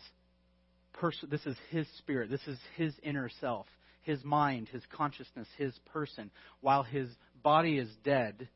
[0.94, 1.28] person.
[1.30, 2.30] This is his spirit.
[2.30, 3.66] This is his inner self,
[4.02, 6.30] his mind, his consciousness, his person.
[6.60, 7.08] While his
[7.42, 8.48] body is dead,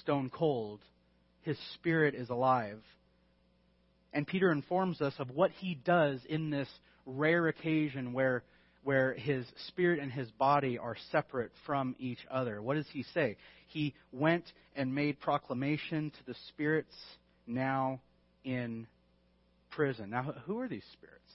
[0.00, 0.80] stone cold,
[1.42, 2.80] his spirit is alive.
[4.12, 6.68] And Peter informs us of what he does in this
[7.04, 8.42] rare occasion where,
[8.86, 12.62] where his spirit and his body are separate from each other.
[12.62, 13.36] What does he say?
[13.66, 14.44] He went
[14.76, 16.94] and made proclamation to the spirits
[17.48, 18.00] now
[18.44, 18.86] in
[19.70, 20.10] prison.
[20.10, 21.32] Now, who are these spirits?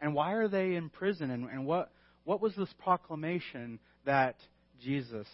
[0.00, 1.30] And why are they in prison?
[1.30, 1.92] And, and what,
[2.24, 4.34] what was this proclamation that
[4.82, 5.28] Jesus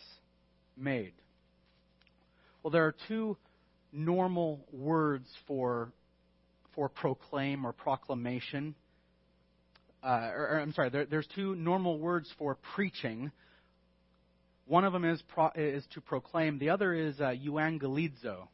[0.76, 1.14] made?
[2.62, 3.38] Well, there are two
[3.90, 5.88] normal words for
[6.74, 8.74] for proclaim or proclamation.
[10.06, 13.32] Uh, or, or, I'm sorry, there, there's two normal words for preaching.
[14.66, 16.60] One of them is, pro, is to proclaim.
[16.60, 18.46] The other is uh, euangelizo.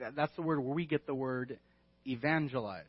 [0.00, 1.58] That, that's the word where we get the word
[2.06, 2.84] evangelize.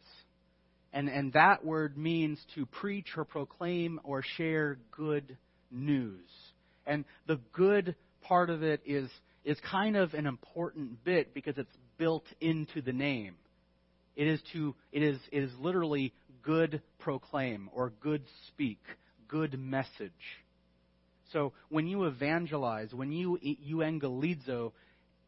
[0.92, 5.38] And, and that word means to preach or proclaim or share good
[5.72, 6.28] news.
[6.86, 9.10] And the good part of it is,
[9.46, 13.36] is kind of an important bit because it's built into the name.
[14.22, 18.78] It is to it is it is literally good proclaim or good speak,
[19.28, 20.12] good message.
[21.34, 24.74] So when you evangelize, when you euangelizo,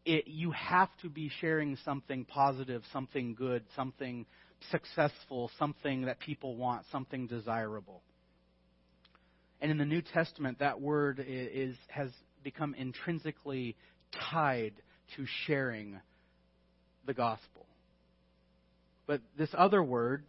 [0.05, 4.27] it, you have to be sharing something positive, something good, something
[4.69, 8.03] successful, something that people want, something desirable.
[9.59, 12.11] And in the New Testament, that word is, has
[12.43, 13.75] become intrinsically
[14.29, 14.73] tied
[15.15, 15.99] to sharing
[17.07, 17.52] the gospel.
[19.05, 20.23] But this other word,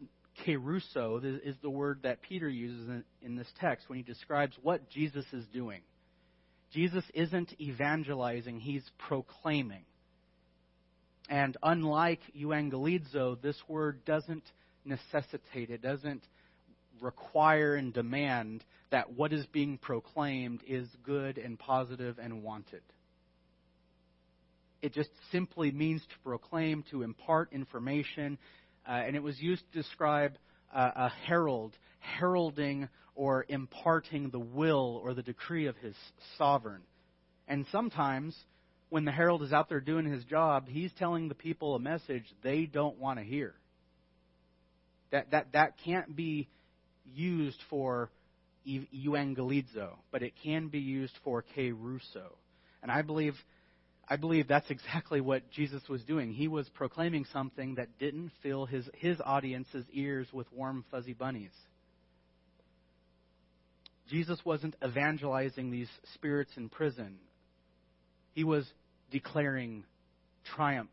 [0.47, 4.89] kerusso, is the word that Peter uses in, in this text when he describes what
[4.91, 5.81] Jesus is doing.
[6.73, 9.85] Jesus isn't evangelizing, he's proclaiming.
[11.29, 14.45] And unlike euangelizo, this word doesn't
[14.85, 16.23] necessitate, it doesn't
[17.01, 22.83] require and demand that what is being proclaimed is good and positive and wanted.
[24.83, 28.37] It just simply means to proclaim, to impart information,
[28.87, 30.35] uh, and it was used to describe
[30.75, 31.73] uh, a herald
[32.19, 35.95] heralding or imparting the will or the decree of his
[36.37, 36.83] sovereign.
[37.47, 38.37] And sometimes,
[38.89, 42.25] when the herald is out there doing his job, he's telling the people a message
[42.43, 43.55] they don't want to hear.
[45.11, 46.49] That, that, that can't be
[47.15, 48.11] used for
[48.67, 52.33] euangelizo, but it can be used for kerusso.
[52.83, 53.35] And I believe
[54.09, 56.33] I believe that's exactly what Jesus was doing.
[56.33, 61.53] He was proclaiming something that didn't fill his, his audience's ears with warm, fuzzy bunnies.
[64.09, 67.17] Jesus wasn't evangelizing these spirits in prison,
[68.35, 68.67] he was
[69.11, 69.85] declaring
[70.57, 70.91] triumph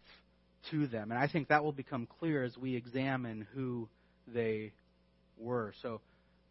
[0.70, 1.12] to them.
[1.12, 3.90] And I think that will become clear as we examine who
[4.28, 4.72] they
[5.38, 5.74] were.
[5.82, 6.02] So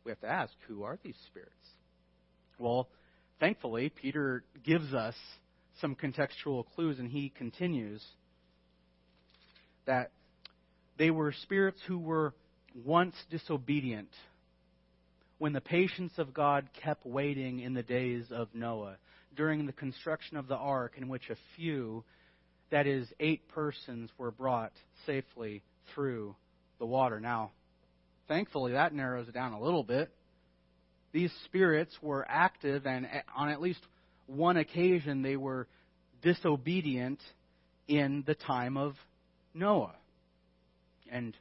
[0.05, 1.55] we have to ask who are these spirits?
[2.59, 2.89] Well,
[3.39, 5.15] thankfully, Peter gives us
[5.81, 8.05] some contextual clues, and he continues
[9.87, 10.11] that
[10.99, 12.35] they were spirits who were
[12.85, 14.11] once disobedient,
[15.39, 18.97] when the patience of God kept waiting in the days of Noah,
[19.37, 22.05] during the construction of the ark, in which a few,
[22.71, 24.73] that is, eight persons, were brought
[25.07, 25.62] safely
[25.95, 26.37] through
[26.79, 27.21] the water.
[27.21, 27.53] Now,
[28.29, 30.11] thankfully, that narrows it down a little bit.
[31.12, 33.81] These spirits were active, and on at least
[34.31, 35.66] one occasion, they were
[36.22, 37.20] disobedient
[37.89, 38.95] in the time of
[39.55, 39.95] Noah.
[41.11, 41.37] And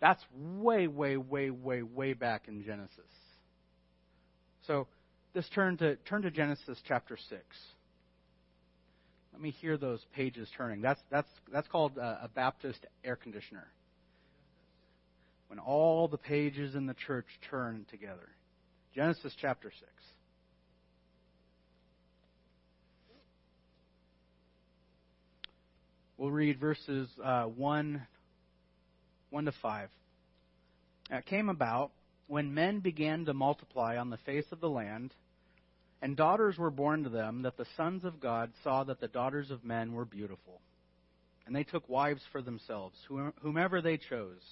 [0.00, 2.98] that's way, way, way, way, way back in Genesis.
[4.66, 4.86] So
[5.34, 7.42] let's turn to turn to Genesis chapter six.
[9.32, 10.80] Let me hear those pages turning.
[10.80, 13.66] That's that's that's called a, a Baptist air conditioner.
[15.48, 18.28] When all the pages in the church turn together.
[18.94, 19.90] Genesis chapter six.
[26.20, 28.06] We'll read verses uh, 1,
[29.30, 29.88] 1 to 5.
[31.12, 31.92] It came about
[32.26, 35.14] when men began to multiply on the face of the land,
[36.02, 39.50] and daughters were born to them, that the sons of God saw that the daughters
[39.50, 40.60] of men were beautiful.
[41.46, 42.96] And they took wives for themselves,
[43.40, 44.42] whomever they chose.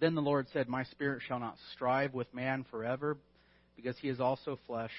[0.00, 3.16] Then the Lord said, My spirit shall not strive with man forever,
[3.74, 4.92] because he is also flesh.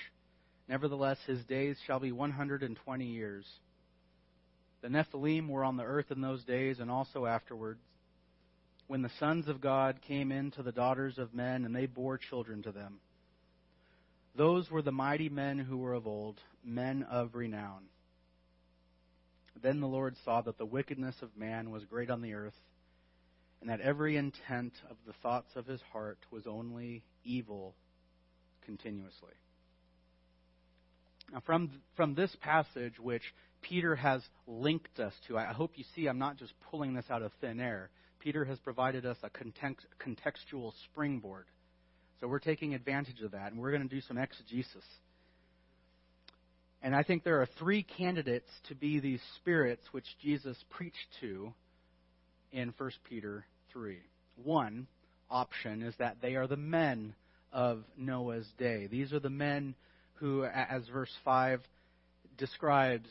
[0.68, 3.46] Nevertheless, his days shall be 120 years.
[4.82, 7.82] The Nephilim were on the earth in those days and also afterwards,
[8.88, 12.18] when the sons of God came in to the daughters of men, and they bore
[12.18, 13.00] children to them.
[14.36, 17.84] Those were the mighty men who were of old, men of renown.
[19.62, 22.56] Then the Lord saw that the wickedness of man was great on the earth,
[23.62, 27.76] and that every intent of the thoughts of his heart was only evil
[28.66, 29.34] continuously.
[31.32, 33.24] Now, from, from this passage, which
[33.62, 35.38] Peter has linked us to.
[35.38, 37.90] I hope you see I'm not just pulling this out of thin air.
[38.20, 41.46] Peter has provided us a context, contextual springboard.
[42.20, 44.84] So we're taking advantage of that, and we're going to do some exegesis.
[46.82, 51.54] And I think there are three candidates to be these spirits which Jesus preached to
[52.52, 53.98] in 1 Peter 3.
[54.44, 54.88] One
[55.30, 57.14] option is that they are the men
[57.52, 58.88] of Noah's day.
[58.88, 59.76] These are the men
[60.20, 61.62] who, as verse 5
[62.38, 63.10] describes,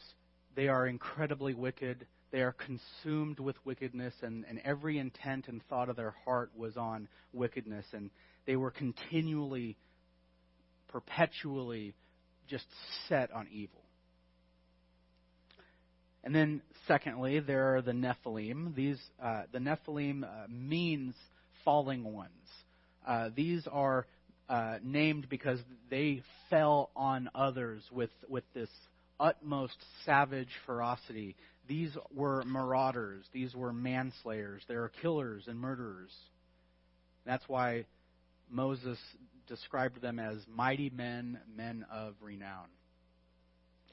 [0.54, 2.06] they are incredibly wicked.
[2.30, 6.76] They are consumed with wickedness, and, and every intent and thought of their heart was
[6.76, 7.86] on wickedness.
[7.92, 8.10] And
[8.46, 9.76] they were continually,
[10.88, 11.94] perpetually
[12.48, 12.66] just
[13.08, 13.82] set on evil.
[16.24, 18.74] And then, secondly, there are the Nephilim.
[18.74, 21.14] These, uh, the Nephilim uh, means
[21.64, 22.32] falling ones.
[23.06, 24.06] Uh, these are
[24.48, 28.70] uh, named because they fell on others with, with this
[29.20, 29.76] utmost
[30.06, 31.36] savage ferocity.
[31.68, 36.12] These were marauders, these were manslayers, they were killers and murderers.
[37.26, 37.84] That's why
[38.50, 38.98] Moses
[39.48, 42.66] described them as mighty men, men of renown.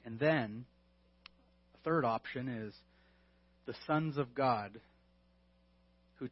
[0.04, 0.64] And then,
[1.74, 2.72] a third option is
[3.66, 4.80] the sons of God,
[6.18, 6.28] who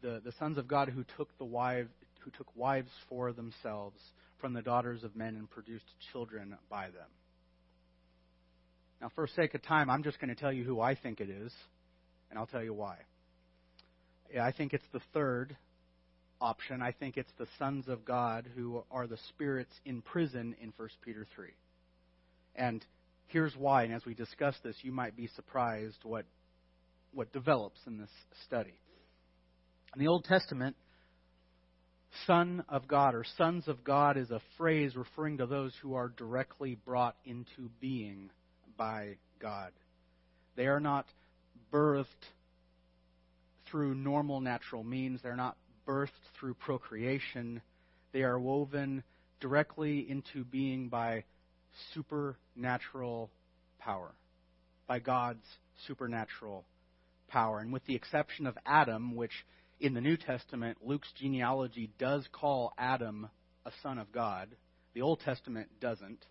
[0.00, 1.86] the, the sons of God who took the wife
[2.24, 4.00] who took wives for themselves
[4.40, 7.08] from the daughters of men and produced children by them.
[9.00, 11.28] Now, for sake of time, I'm just going to tell you who I think it
[11.28, 11.52] is,
[12.30, 12.98] and I'll tell you why.
[14.32, 15.56] Yeah, I think it's the third
[16.40, 16.82] option.
[16.82, 20.88] I think it's the sons of God who are the spirits in prison in 1
[21.04, 21.48] Peter 3.
[22.56, 22.84] And
[23.28, 26.24] here's why, and as we discuss this, you might be surprised what,
[27.12, 28.10] what develops in this
[28.46, 28.74] study.
[29.94, 30.76] In the Old Testament,
[32.26, 36.08] Son of God or sons of God is a phrase referring to those who are
[36.08, 38.30] directly brought into being
[38.76, 39.72] by God.
[40.56, 41.06] They are not
[41.72, 42.06] birthed
[43.70, 45.56] through normal natural means, they're not
[45.88, 47.62] birthed through procreation.
[48.12, 49.02] They are woven
[49.40, 51.24] directly into being by
[51.94, 53.30] supernatural
[53.78, 54.12] power,
[54.86, 55.46] by God's
[55.86, 56.64] supernatural
[57.28, 57.60] power.
[57.60, 59.32] And with the exception of Adam, which
[59.82, 63.28] in the New Testament, Luke's genealogy does call Adam
[63.66, 64.48] a son of God,
[64.94, 66.24] the Old Testament doesn't.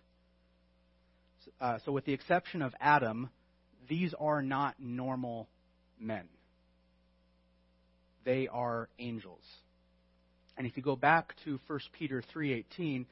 [1.60, 3.28] Uh, so, with the exception of Adam,
[3.88, 5.48] these are not normal
[6.00, 6.28] men.
[8.24, 9.42] They are angels.
[10.56, 13.06] And if you go back to 1 Peter 3:18,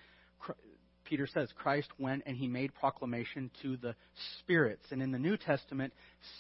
[1.04, 3.94] Peter says Christ went and he made proclamation to the
[4.38, 4.86] spirits.
[4.90, 5.92] And in the New Testament,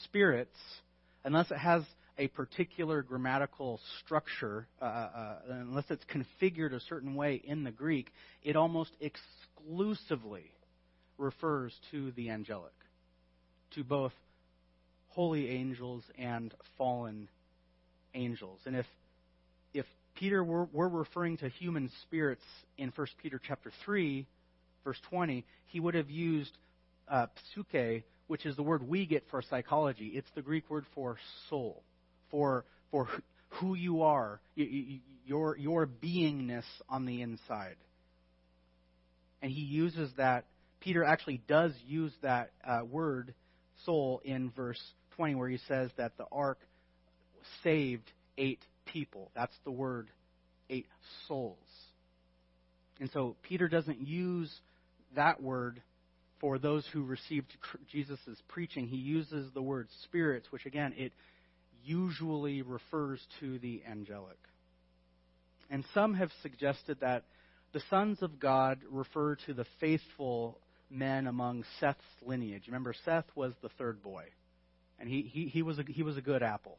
[0.04, 0.56] spirits,
[1.24, 1.84] unless it has
[2.18, 8.12] a particular grammatical structure, uh, uh, unless it's configured a certain way in the Greek,
[8.42, 10.52] it almost exclusively
[11.18, 12.72] refers to the angelic,
[13.74, 14.12] to both
[15.08, 17.28] holy angels and fallen
[18.14, 18.58] angels.
[18.64, 18.86] And if
[19.72, 22.42] if Peter were, were referring to human spirits
[22.76, 24.26] in 1 Peter chapter 3,
[24.84, 26.50] verse 20, he would have used
[27.08, 27.26] uh,
[28.26, 30.12] which is the word we get for psychology.
[30.14, 31.16] It's the Greek word for
[31.48, 31.82] soul,
[32.30, 33.08] for, for
[33.48, 34.40] who you are,
[35.26, 37.76] your, your beingness on the inside.
[39.42, 40.44] And he uses that,
[40.80, 43.34] Peter actually does use that uh, word,
[43.84, 44.80] soul, in verse
[45.16, 46.58] 20, where he says that the ark
[47.62, 49.30] saved eight people.
[49.34, 50.08] That's the word,
[50.68, 50.86] eight
[51.26, 51.58] souls.
[53.00, 54.52] And so Peter doesn't use
[55.16, 55.80] that word
[56.40, 57.46] for those who received
[57.90, 58.18] Jesus'
[58.48, 58.86] preaching.
[58.86, 61.12] He uses the word spirits, which again, it
[61.84, 64.38] usually refers to the angelic.
[65.70, 67.24] And some have suggested that
[67.72, 70.58] the sons of God refer to the faithful
[70.90, 72.64] men among Seth's lineage.
[72.66, 74.24] Remember, Seth was the third boy,
[74.98, 76.78] and he, he, he, was, a, he was a good apple.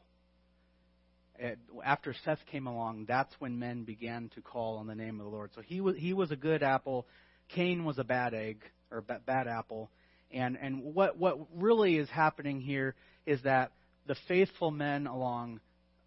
[1.82, 5.32] After Seth came along, that's when men began to call on the name of the
[5.32, 5.50] Lord.
[5.54, 7.06] So he was, he was a good apple.
[7.48, 9.90] Cain was a bad egg, or bad apple.
[10.30, 12.94] And, and what, what really is happening here
[13.26, 13.72] is that
[14.06, 15.60] the faithful men along,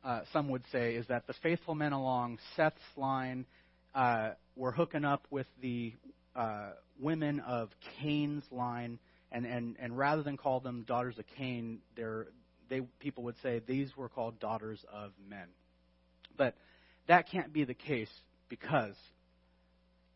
[0.03, 3.45] uh, some would say, is that the faithful men along Seth's line
[3.93, 5.93] uh, were hooking up with the
[6.35, 7.69] uh, women of
[8.01, 8.99] Cain's line,
[9.31, 11.79] and, and, and rather than call them daughters of Cain,
[12.69, 15.47] they people would say these were called daughters of men.
[16.37, 16.55] But
[17.07, 18.09] that can't be the case
[18.49, 18.95] because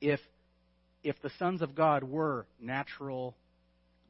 [0.02, 0.20] if
[1.04, 3.36] if the sons of God were natural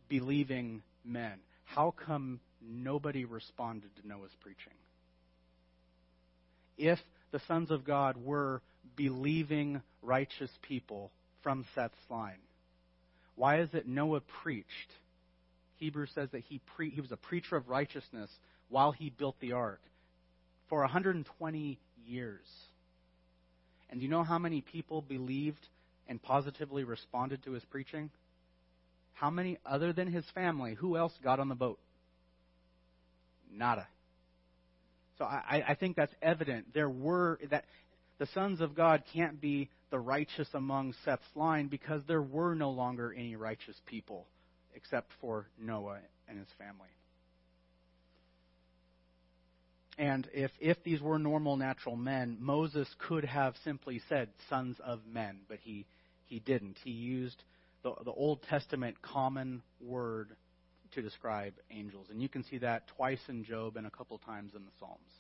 [0.08, 2.40] believing men, how come
[2.70, 4.74] nobody responded to Noah's preaching.
[6.78, 7.00] If
[7.32, 8.62] the sons of God were
[8.96, 11.12] believing righteous people
[11.44, 12.40] from Seth's line,
[13.36, 14.68] why is it Noah preached?
[15.78, 18.30] Hebrews says that he, pre- he was a preacher of righteousness
[18.70, 19.82] while he built the ark
[20.68, 22.46] for 120 years.
[23.90, 25.66] And do you know how many people believed
[26.08, 28.10] and positively responded to his preaching?
[29.14, 31.80] How many, other than his family, who else got on the boat?
[33.52, 33.88] Nada.
[35.18, 36.74] So I, I think that's evident.
[36.74, 37.66] There were that
[38.20, 42.70] the sons of God can't be the righteous among Seth's line because there were no
[42.70, 44.28] longer any righteous people
[44.76, 46.90] except for Noah and his family.
[49.98, 55.02] And if, if these were normal natural men, Moses could have simply said sons of
[55.06, 55.86] men, but he,
[56.26, 56.78] he didn't.
[56.84, 57.44] He used
[57.84, 60.30] the, the Old Testament common word
[60.94, 62.08] to describe angels.
[62.10, 65.12] And you can see that twice in Job and a couple times in the Psalms.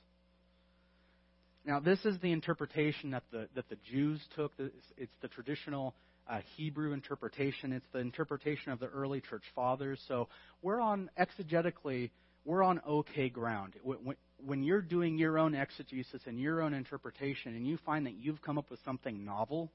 [1.65, 4.53] Now, this is the interpretation that the, that the Jews took.
[4.97, 5.93] It's the traditional
[6.29, 7.73] uh, Hebrew interpretation.
[7.73, 9.99] It's the interpretation of the early church fathers.
[10.07, 10.29] So
[10.61, 12.11] we're on, exegetically,
[12.45, 13.73] we're on okay ground.
[13.83, 18.15] When, when you're doing your own exegesis and your own interpretation, and you find that
[18.15, 19.71] you've come up with something novel,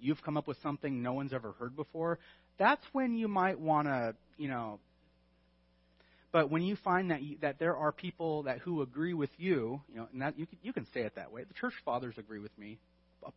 [0.00, 2.18] you've come up with something no one's ever heard before,
[2.58, 4.78] that's when you might want to, you know,
[6.34, 9.80] but when you find that you, that there are people that who agree with you,
[9.88, 11.44] you know, and that you can, you can say it that way.
[11.44, 12.80] The church fathers agree with me.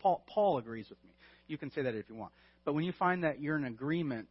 [0.01, 1.11] Paul, Paul agrees with me.
[1.47, 2.31] You can say that if you want.
[2.65, 4.29] But when you find that you're in agreement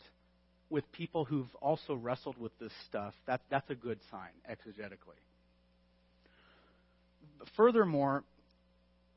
[0.68, 5.20] with people who've also wrestled with this stuff, that, that's a good sign exegetically.
[7.56, 8.24] Furthermore,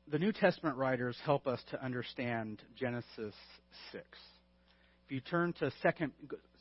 [0.08, 3.34] the New Testament writers help us to understand Genesis
[3.90, 4.04] 6.
[5.06, 6.12] If you turn to second,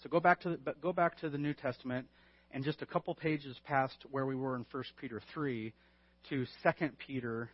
[0.01, 2.07] so go back to the, go back to the New Testament
[2.51, 5.73] and just a couple pages past where we were in 1 Peter 3
[6.29, 7.49] to 2 Peter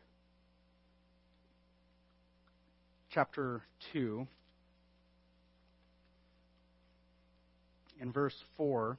[3.11, 3.61] chapter
[3.93, 4.27] 2
[8.01, 8.97] in verse 4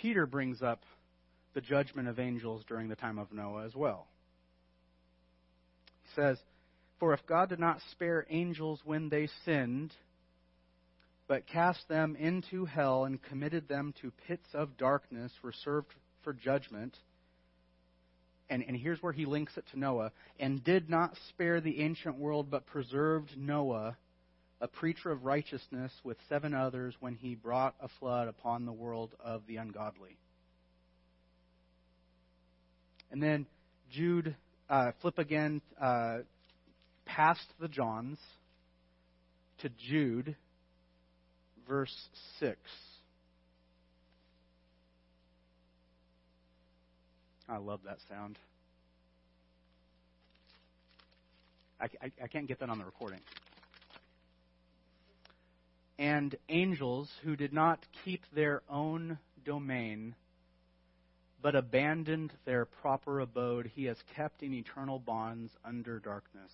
[0.00, 0.82] Peter brings up
[1.54, 4.06] the judgment of angels during the time of Noah as well.
[6.04, 6.38] He says,
[7.00, 9.92] For if God did not spare angels when they sinned,
[11.28, 16.96] but cast them into hell and committed them to pits of darkness reserved for judgment.
[18.48, 20.10] And, and here's where he links it to Noah.
[20.40, 23.98] And did not spare the ancient world, but preserved Noah,
[24.62, 29.14] a preacher of righteousness, with seven others when he brought a flood upon the world
[29.22, 30.16] of the ungodly.
[33.10, 33.46] And then
[33.90, 34.34] Jude,
[34.70, 36.18] uh, flip again uh,
[37.04, 38.18] past the Johns
[39.58, 40.34] to Jude
[41.68, 41.94] verse
[42.40, 42.58] 6.
[47.48, 48.38] I love that sound.
[51.80, 53.20] I, I, I, can't get that on the recording.
[55.98, 60.14] And angels who did not keep their own domain,
[61.40, 66.52] but abandoned their proper abode, he has kept in eternal bonds under darkness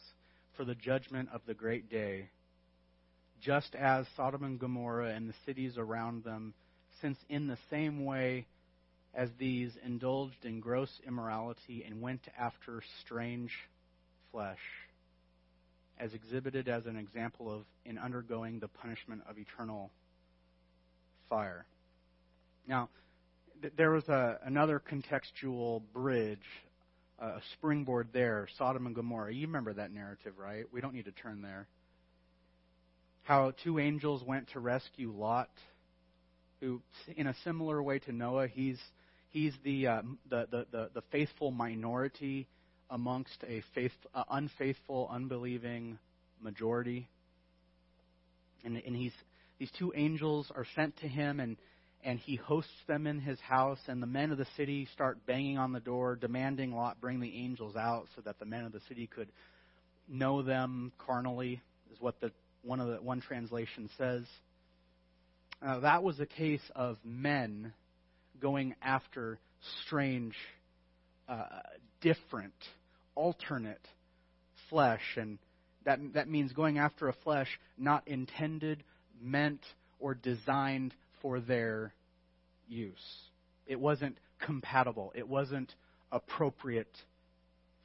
[0.56, 2.28] for the judgment of the great day,
[3.44, 6.54] just as Sodom and Gomorrah and the cities around them,
[7.00, 8.46] since in the same way
[9.12, 13.50] as these indulged in gross immorality and went after strange
[14.32, 14.58] flesh,
[15.98, 19.90] as exhibited as an example of in undergoing the punishment of eternal
[21.28, 21.66] fire.
[22.66, 22.88] Now,
[23.76, 26.38] there was a, another contextual bridge,
[27.18, 29.32] a springboard there, Sodom and Gomorrah.
[29.32, 30.64] You remember that narrative, right?
[30.72, 31.68] We don't need to turn there.
[33.24, 35.48] How two angels went to rescue Lot,
[36.60, 36.82] who,
[37.16, 38.78] in a similar way to Noah, he's
[39.30, 42.46] he's the uh, the, the, the the faithful minority
[42.90, 45.98] amongst a faith, uh, unfaithful, unbelieving
[46.40, 47.08] majority.
[48.62, 49.12] And, and he's
[49.58, 51.56] these two angels are sent to him, and
[52.04, 55.56] and he hosts them in his house, and the men of the city start banging
[55.56, 58.80] on the door, demanding Lot bring the angels out so that the men of the
[58.86, 59.28] city could
[60.06, 62.30] know them carnally, is what the
[62.64, 64.24] one of the one translation says.
[65.64, 67.72] Uh, that was a case of men
[68.40, 69.38] going after
[69.84, 70.34] strange,
[71.28, 71.44] uh,
[72.00, 72.52] different,
[73.14, 73.86] alternate
[74.68, 75.38] flesh, and
[75.84, 77.48] that that means going after a flesh
[77.78, 78.82] not intended,
[79.22, 79.60] meant,
[79.98, 81.94] or designed for their
[82.68, 82.94] use.
[83.66, 85.12] It wasn't compatible.
[85.14, 85.74] It wasn't
[86.12, 86.94] appropriate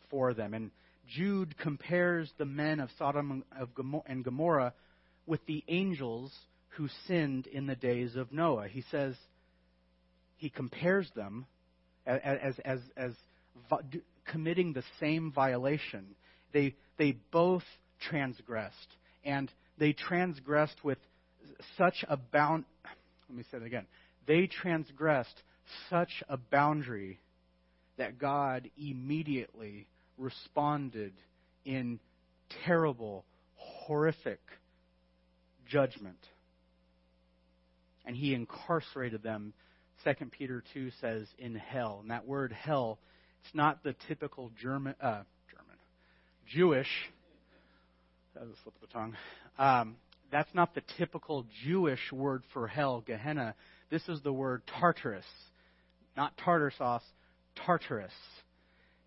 [0.10, 0.54] for them.
[0.54, 0.72] And
[1.16, 3.44] Jude compares the men of Sodom
[4.06, 4.74] and Gomorrah
[5.26, 6.32] with the angels
[6.70, 8.68] who sinned in the days of Noah.
[8.68, 9.16] He says
[10.38, 11.46] he compares them
[12.06, 13.12] as as as, as
[14.26, 16.06] committing the same violation.
[16.54, 17.64] They they both
[18.10, 20.98] transgressed, and they transgressed with
[21.78, 22.66] such a bound
[23.30, 23.86] let me say it again.
[24.28, 25.44] They transgressed
[25.90, 27.20] such a boundary
[27.98, 29.88] that God immediately
[30.20, 31.14] responded
[31.66, 32.00] in
[32.66, 34.40] terrible, horrific
[35.68, 36.20] judgment.
[38.06, 39.54] And he incarcerated them,
[40.04, 42.00] 2 Peter 2 says, in hell.
[42.02, 43.00] And that word hell,
[43.44, 45.78] it's not the typical German, uh, German,
[46.48, 46.88] Jewish,
[48.34, 49.16] that was a slip of the tongue,
[49.58, 49.96] um,
[50.32, 53.56] that's not the typical Jewish word for hell, Gehenna.
[53.90, 55.26] This is the word Tartarus,
[56.16, 57.04] not tartar sauce,
[57.66, 58.12] Tartarus.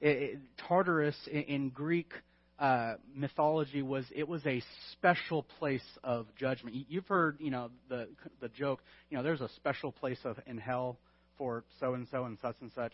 [0.03, 2.12] It, Tartarus in, in Greek
[2.59, 6.76] uh, mythology was it was a special place of judgment.
[6.88, 8.09] You've heard, you know, the
[8.40, 8.82] the joke.
[9.11, 10.98] You know, there's a special place of in hell
[11.38, 12.92] for so and so and such and such.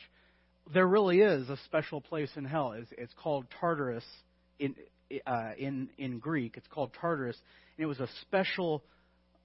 [0.73, 2.73] There really is a special place in hell.
[2.73, 4.05] It's, it's called Tartarus
[4.59, 4.75] in
[5.27, 6.59] uh, in in Greek.
[6.59, 7.39] It's called Tartarus,
[7.77, 8.85] and it was a special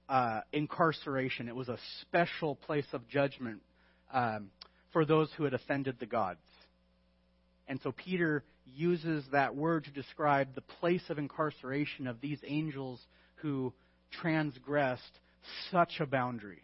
[0.08, 1.48] uh, incarceration.
[1.48, 3.62] It was a special place of judgment
[4.12, 4.50] um,
[4.92, 6.40] for those who had offended the gods.
[7.68, 13.00] And so Peter uses that word to describe the place of incarceration of these angels
[13.36, 13.72] who
[14.20, 15.02] transgressed
[15.70, 16.62] such a boundary.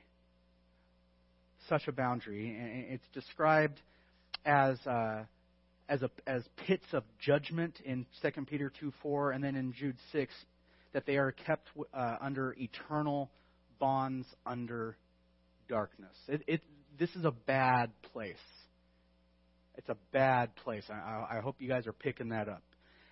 [1.68, 2.57] Such a boundary.
[2.59, 3.80] And it's described
[4.44, 4.78] as.
[4.86, 5.24] Uh,
[5.90, 9.96] as, a, as pits of judgment in 2 Peter 2 4, and then in Jude
[10.12, 10.32] 6,
[10.92, 13.30] that they are kept uh, under eternal
[13.78, 14.96] bonds under
[15.68, 16.14] darkness.
[16.28, 16.61] It, it,
[16.98, 18.36] this is a bad place.
[19.77, 20.85] It's a bad place.
[20.91, 22.62] I, I hope you guys are picking that up.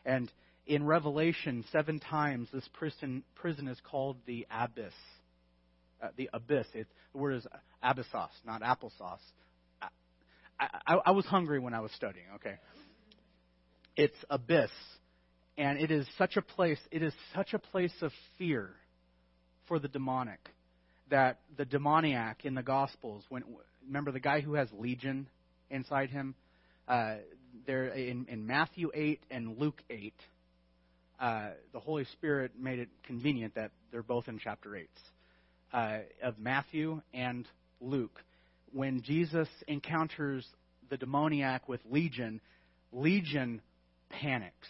[0.04, 0.30] And
[0.66, 4.92] in Revelation, seven times this prison, prison is called the abyss.
[6.02, 6.66] Uh, the abyss.
[6.74, 7.46] It, the word is
[7.82, 9.18] abyssos, not applesauce.
[10.60, 12.56] I, I, was hungry when I was studying, okay?
[13.96, 14.70] It's abyss.
[15.56, 18.70] And it is such a place, it is such a place of fear
[19.68, 20.40] for the demonic
[21.10, 23.42] that the demoniac in the Gospels, when
[23.86, 25.28] remember the guy who has legion
[25.70, 26.34] inside him,
[26.88, 27.16] uh,
[27.66, 30.14] there in, in Matthew 8 and Luke 8,
[31.20, 34.88] uh, the Holy Spirit made it convenient that they're both in chapter 8
[35.72, 37.46] uh, of Matthew and
[37.80, 38.22] Luke
[38.72, 40.46] when Jesus encounters
[40.90, 42.40] the demoniac with Legion,
[42.92, 43.60] Legion
[44.08, 44.68] panics.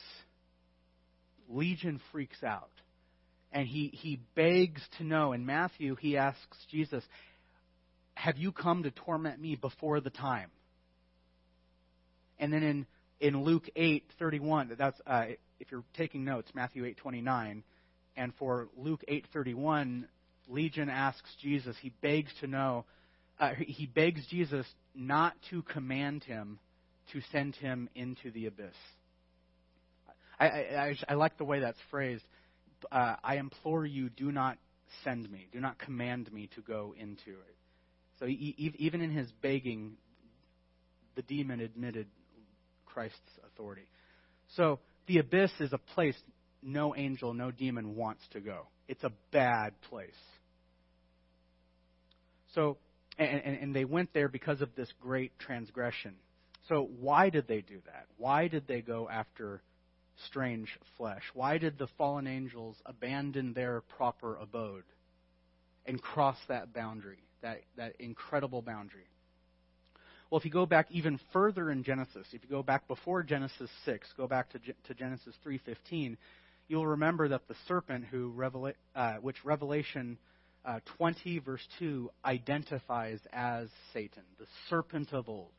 [1.49, 2.71] Legion freaks out.
[3.51, 5.33] And he, he begs to know.
[5.33, 7.03] In Matthew, he asks Jesus,
[8.15, 10.51] Have you come to torment me before the time?
[12.39, 12.87] And then in,
[13.21, 15.27] in Luke 8, 31, that's, uh,
[15.61, 17.63] if you're taking notes, Matthew 8, 29.
[18.17, 20.09] And for Luke 8, 31,
[20.49, 22.85] Legion asks Jesus, he begs to know,
[23.39, 26.59] uh, he begs Jesus not to command him
[27.13, 28.75] to send him into the abyss.
[30.41, 32.25] I, I, I like the way that's phrased.
[32.93, 34.59] Uh, I implore you, do not
[35.05, 37.57] send me, do not command me to go into it.
[38.19, 39.97] So he, even in his begging,
[41.15, 42.07] the demon admitted
[42.93, 43.89] Christ's authority.
[44.57, 46.17] So the abyss is a place
[46.63, 48.67] no angel, no demon wants to go.
[48.89, 50.11] It's a bad place.
[52.55, 52.79] So,
[53.19, 56.15] and, and, and they went there because of this great transgression.
[56.69, 58.07] So, why did they do that?
[58.17, 59.63] Why did they go after
[60.27, 61.23] strange flesh?
[61.35, 64.85] Why did the fallen angels abandon their proper abode
[65.87, 69.07] and cross that boundary, that, that incredible boundary?
[70.31, 73.71] Well, if you go back even further in Genesis, if you go back before Genesis
[73.87, 76.17] 6, go back to, to Genesis 3:15,
[76.69, 80.19] you'll remember that the serpent who revela- uh, which Revelation
[80.67, 85.53] uh, 20 verse 2 identifies as Satan, the serpent of old.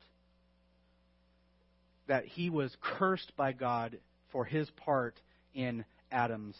[2.08, 3.98] That he was cursed by God
[4.32, 5.16] for his part
[5.56, 6.58] in Adam's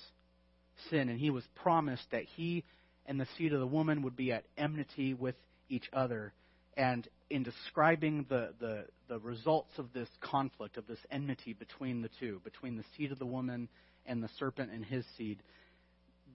[0.90, 2.64] sin, and he was promised that he
[3.06, 5.36] and the seed of the woman would be at enmity with
[5.70, 6.34] each other.
[6.76, 12.10] And in describing the, the, the results of this conflict, of this enmity between the
[12.20, 13.70] two, between the seed of the woman
[14.06, 15.40] and the serpent and his seed,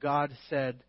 [0.00, 0.82] God said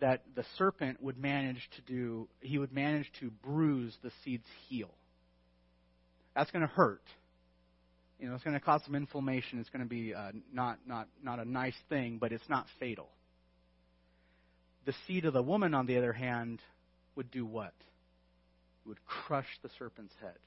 [0.00, 4.90] that the serpent would manage to do, he would manage to bruise the seed's heel.
[6.34, 7.02] That's going to hurt.
[8.18, 9.58] You know, it's going to cause some inflammation.
[9.58, 13.08] It's going to be uh, not, not, not a nice thing, but it's not fatal.
[14.86, 16.60] The seed of the woman, on the other hand,
[17.16, 17.74] would do what?
[18.84, 20.38] It would crush the serpent's head.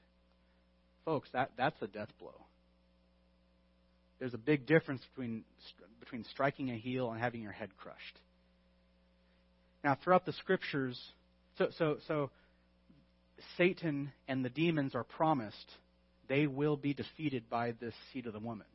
[1.04, 2.34] Folks, that, that's a death blow.
[4.18, 5.44] There's a big difference between,
[6.00, 8.20] between striking a heel and having your head crushed.
[9.84, 11.00] Now, throughout the scriptures,
[11.58, 12.30] so, so, so
[13.56, 15.72] Satan and the demons are promised
[16.28, 18.66] they will be defeated by this seed of the woman,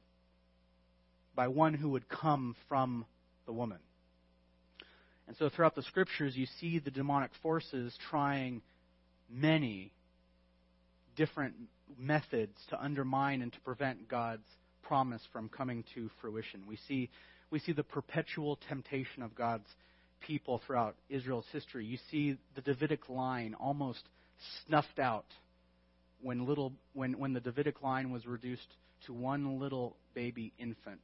[1.36, 3.06] by one who would come from
[3.46, 3.80] the woman.
[5.28, 8.62] And so throughout the scriptures, you see the demonic forces trying
[9.32, 9.92] many
[11.16, 11.56] different
[11.98, 14.48] methods to undermine and to prevent God's
[14.84, 16.64] promise from coming to fruition.
[16.68, 17.10] We see,
[17.50, 19.68] we see the perpetual temptation of God's
[20.22, 21.86] people throughout Israel's history.
[21.86, 24.02] You see the Davidic line almost
[24.66, 25.26] snuffed out
[26.22, 28.68] when, little, when, when the Davidic line was reduced
[29.06, 31.02] to one little baby infant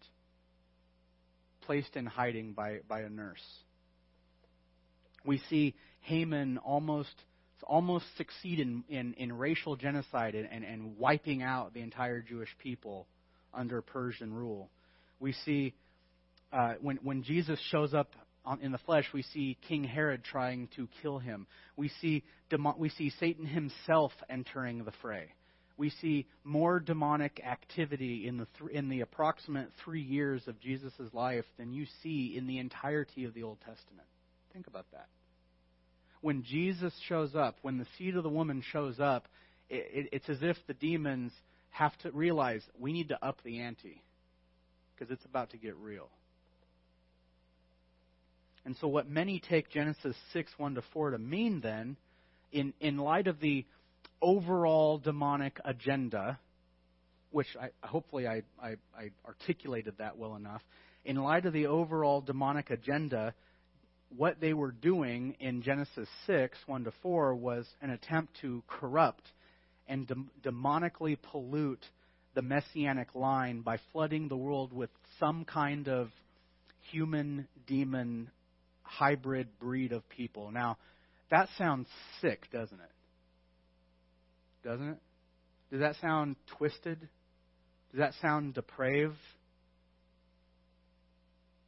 [1.62, 3.44] placed in hiding by, by a nurse.
[5.26, 7.14] We see Haman almost
[7.64, 12.50] almost succeed in, in, in racial genocide and, and, and wiping out the entire Jewish
[12.60, 13.08] people
[13.54, 14.70] under Persian rule.
[15.20, 15.74] We see
[16.54, 18.10] uh, when, when Jesus shows up
[18.46, 21.48] on, in the flesh, we see King Herod trying to kill him.
[21.76, 22.24] We see,
[22.78, 25.34] we see Satan himself entering the fray.
[25.78, 30.94] We see more demonic activity in the, th- in the approximate three years of Jesus'
[31.14, 34.08] life than you see in the entirety of the Old Testament.
[34.54, 35.08] Think about that.
[36.28, 39.30] When Jesus shows up, when the seed of the woman shows up,
[39.70, 41.32] it, it, it's as if the demons
[41.70, 44.04] have to realize we need to up the ante
[44.94, 46.10] because it's about to get real.
[48.66, 51.96] And so, what many take Genesis 6 1 to 4 to mean then,
[52.52, 53.64] in, in light of the
[54.22, 56.38] overall demonic agenda,
[57.32, 60.62] which I, hopefully I, I, I articulated that well enough,
[61.06, 63.34] in light of the overall demonic agenda,
[64.16, 69.24] what they were doing in Genesis 6 1 to 4 was an attempt to corrupt
[69.88, 71.86] and de- demonically pollute
[72.34, 74.90] the messianic line by flooding the world with
[75.20, 76.10] some kind of
[76.92, 78.30] human demon
[78.84, 80.52] hybrid breed of people.
[80.52, 80.78] Now,
[81.30, 81.88] that sounds
[82.22, 82.92] sick, doesn't it?
[84.64, 84.98] Doesn't it?
[85.72, 87.00] Does that sound twisted?
[87.92, 89.16] Does that sound depraved?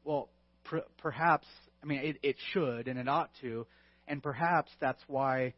[0.04, 0.30] Well,
[0.66, 1.48] per- perhaps,
[1.82, 3.66] I mean, it, it should and it ought to,
[4.08, 5.54] and perhaps that's why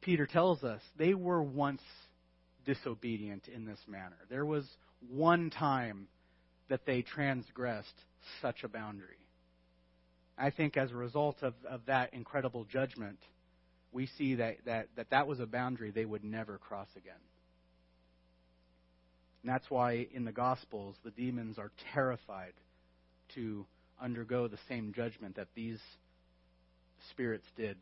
[0.00, 1.82] Peter tells us they were once
[2.64, 4.16] disobedient in this manner.
[4.28, 4.64] There was
[5.10, 6.08] one time
[6.68, 7.94] that they transgressed
[8.40, 9.16] such a boundary.
[10.38, 13.18] I think as a result of, of that incredible judgment,
[13.92, 17.14] we see that, that, that that was a boundary they would never cross again.
[19.42, 22.54] And that's why in the Gospels, the demons are terrified
[23.34, 23.66] to
[24.02, 25.78] undergo the same judgment that these
[27.10, 27.76] spirits did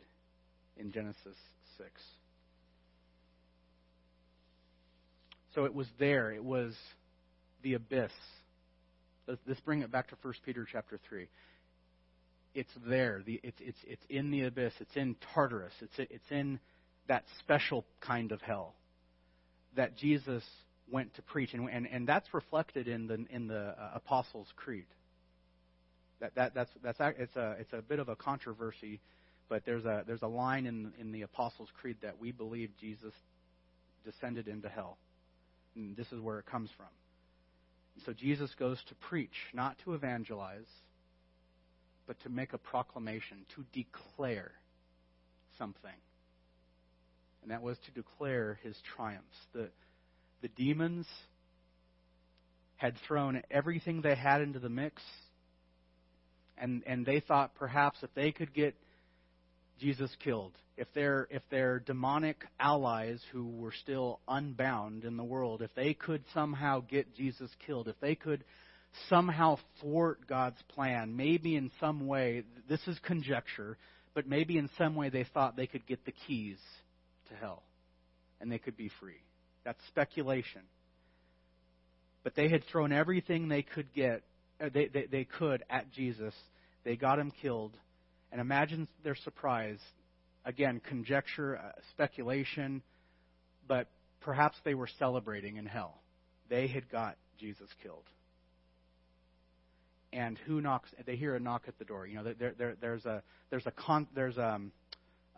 [0.77, 1.37] in Genesis
[1.79, 1.91] 6.
[5.55, 6.31] So it was there.
[6.33, 6.75] It was
[7.63, 8.13] the abyss.
[9.27, 11.29] Let's bring it back to 1 Peter chapter 3.
[12.55, 13.23] It's there.
[13.25, 14.73] The, it's, it's, it's in the abyss.
[14.81, 15.73] It's in Tartarus.
[15.81, 16.59] It's, it's in
[17.09, 18.75] that special kind of hell
[19.77, 20.43] that Jesus
[20.91, 21.55] went to preach.
[21.55, 24.87] And, and, and that's reflected in the, in the uh, Apostles' Creed.
[26.21, 29.01] That, that, that's, that's, it's, a, it's a bit of a controversy
[29.49, 33.13] but there's a there's a line in in the Apostles' Creed that we believe Jesus
[34.05, 34.97] descended into hell.
[35.75, 36.87] And this is where it comes from.
[38.07, 40.69] So Jesus goes to preach, not to evangelize,
[42.07, 44.53] but to make a proclamation, to declare
[45.59, 45.91] something.
[47.43, 49.37] And that was to declare his triumphs.
[49.53, 49.69] The,
[50.43, 51.07] the demons
[52.77, 55.03] had thrown everything they had into the mix,
[56.61, 58.75] and, and they thought perhaps if they could get
[59.81, 65.63] Jesus killed, if their if their demonic allies who were still unbound in the world,
[65.63, 68.45] if they could somehow get Jesus killed, if they could
[69.09, 73.77] somehow thwart God's plan, maybe in some way, this is conjecture,
[74.15, 76.59] but maybe in some way they thought they could get the keys
[77.29, 77.63] to hell
[78.41, 79.21] and they could be free.
[79.65, 80.63] That's speculation.
[82.23, 84.23] But they had thrown everything they could get,
[84.69, 86.35] they, they, they could at Jesus.
[86.85, 87.77] They got him killed.
[88.33, 89.79] And imagine their surprise.
[90.45, 92.83] Again, conjecture, uh, speculation,
[93.67, 93.89] but
[94.21, 96.01] perhaps they were celebrating in hell.
[96.49, 98.05] They had got Jesus killed.
[100.13, 100.91] And who knocks?
[101.07, 102.07] They hear a knock at the door.
[102.07, 104.73] You know, there, there, there's a there's a con, there's a um,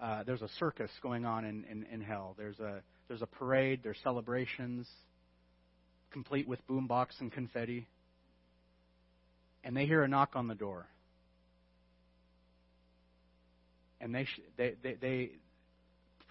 [0.01, 2.35] uh, there's a circus going on in, in, in hell.
[2.39, 3.81] There's a there's a parade.
[3.83, 4.89] There's celebrations,
[6.11, 7.87] complete with boombox and confetti.
[9.65, 10.87] And they hear a knock on the door
[14.03, 15.31] and they, they, they, they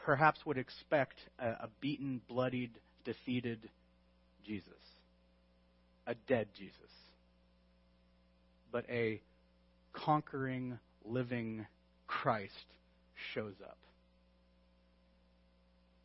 [0.05, 2.71] perhaps would expect a, a beaten, bloodied,
[3.05, 3.69] defeated
[4.45, 4.67] Jesus,
[6.05, 6.75] a dead Jesus,
[8.71, 9.21] but a
[9.93, 11.65] conquering, living
[12.07, 12.51] Christ
[13.33, 13.77] shows up.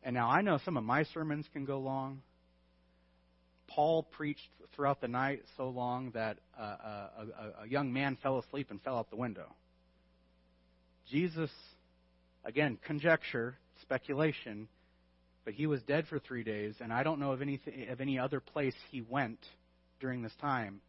[0.03, 2.21] And now I know some of my sermons can go long.
[3.77, 8.39] Paul preached throughout the night so long that uh, a, a, a young man fell
[8.39, 9.53] asleep and fell out the window.
[11.11, 11.51] Jesus,
[12.43, 14.67] again, conjecture, speculation,
[15.45, 18.17] but he was dead for three days, and I don't know of, anything, of any
[18.17, 19.45] other place he went
[19.99, 20.81] during this time.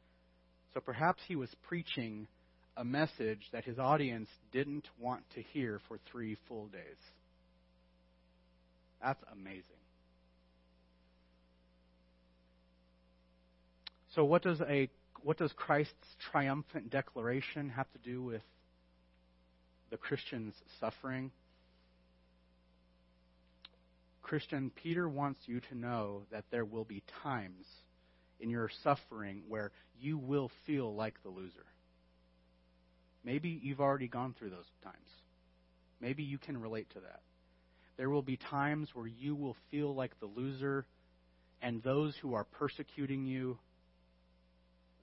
[0.72, 2.26] So perhaps he was preaching
[2.74, 6.80] a message that his audience didn't want to hear for three full days.
[9.02, 9.62] That's amazing.
[14.14, 14.88] So what does a
[15.22, 18.42] what does Christ's triumphant declaration have to do with
[19.90, 21.30] the Christian's suffering.
[24.22, 27.66] Christian, Peter wants you to know that there will be times
[28.40, 31.64] in your suffering where you will feel like the loser.
[33.24, 34.96] Maybe you've already gone through those times.
[36.00, 37.20] Maybe you can relate to that.
[37.96, 40.86] There will be times where you will feel like the loser,
[41.60, 43.58] and those who are persecuting you,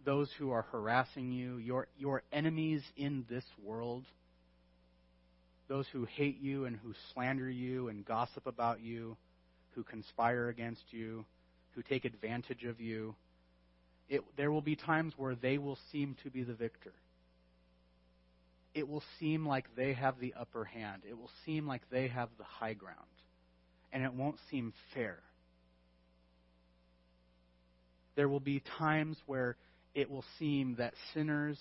[0.06, 4.06] those who are harassing you, your, your enemies in this world,
[5.68, 9.18] those who hate you and who slander you and gossip about you,
[9.72, 11.26] who conspire against you,
[11.74, 13.16] who take advantage of you.
[14.08, 16.94] It, there will be times where they will seem to be the victor.
[18.76, 21.02] It will seem like they have the upper hand.
[21.10, 23.00] It will seem like they have the high ground.
[23.92, 25.18] And it won't seem fair.
[28.16, 29.56] There will be times where
[29.96, 31.58] it will seem that sinners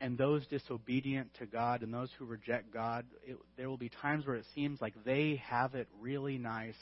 [0.00, 4.26] and those disobedient to God and those who reject God, it, there will be times
[4.26, 6.74] where it seems like they have it really nice,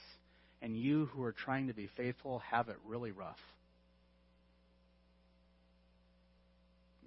[0.61, 3.39] and you who are trying to be faithful have it really rough.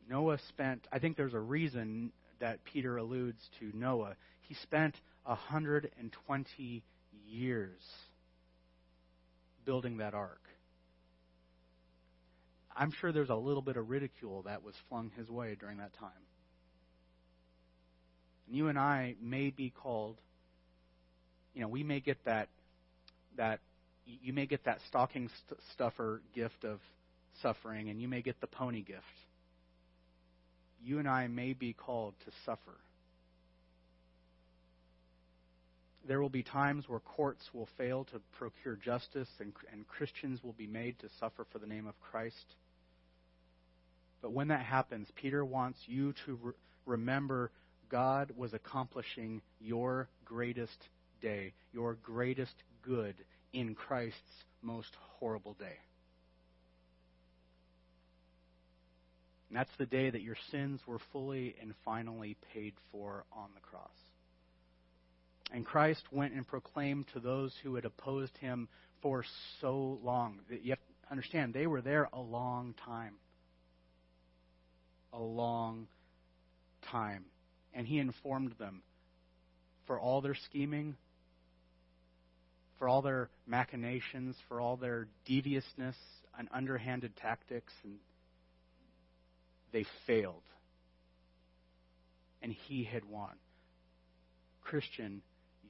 [0.09, 4.15] Noah spent, I think there's a reason that Peter alludes to Noah.
[4.43, 6.83] He spent 120
[7.27, 7.81] years
[9.65, 10.39] building that ark.
[12.77, 15.93] I'm sure there's a little bit of ridicule that was flung his way during that
[15.93, 16.11] time.
[18.45, 20.17] And you and I may be called,
[21.55, 22.49] you know, we may get that,
[23.35, 23.59] that
[24.05, 26.79] you may get that stocking st- stuffer gift of
[27.41, 29.03] suffering, and you may get the pony gift.
[30.83, 32.77] You and I may be called to suffer.
[36.07, 40.53] There will be times where courts will fail to procure justice, and, and Christians will
[40.53, 42.55] be made to suffer for the name of Christ.
[44.21, 46.53] But when that happens, Peter wants you to re-
[46.85, 47.51] remember
[47.89, 50.89] God was accomplishing your greatest
[51.21, 53.15] day, your greatest good
[53.53, 55.77] in Christ's most horrible day.
[59.49, 63.61] And that's the day that your sins were fully and finally paid for on the
[63.61, 63.87] cross.
[65.53, 68.67] And Christ went and proclaimed to those who had opposed him
[69.01, 69.23] for
[69.61, 70.39] so long.
[70.49, 73.13] You have to understand, they were there a long time
[75.13, 75.87] a long
[76.91, 77.25] time.
[77.73, 78.81] And he informed them
[79.85, 80.95] for all their scheming,
[82.77, 85.95] for all their machinations, for all their deviousness
[86.37, 87.95] and underhanded tactics, and
[89.71, 90.43] they failed.
[92.41, 93.33] And he had won.
[94.61, 95.21] Christian,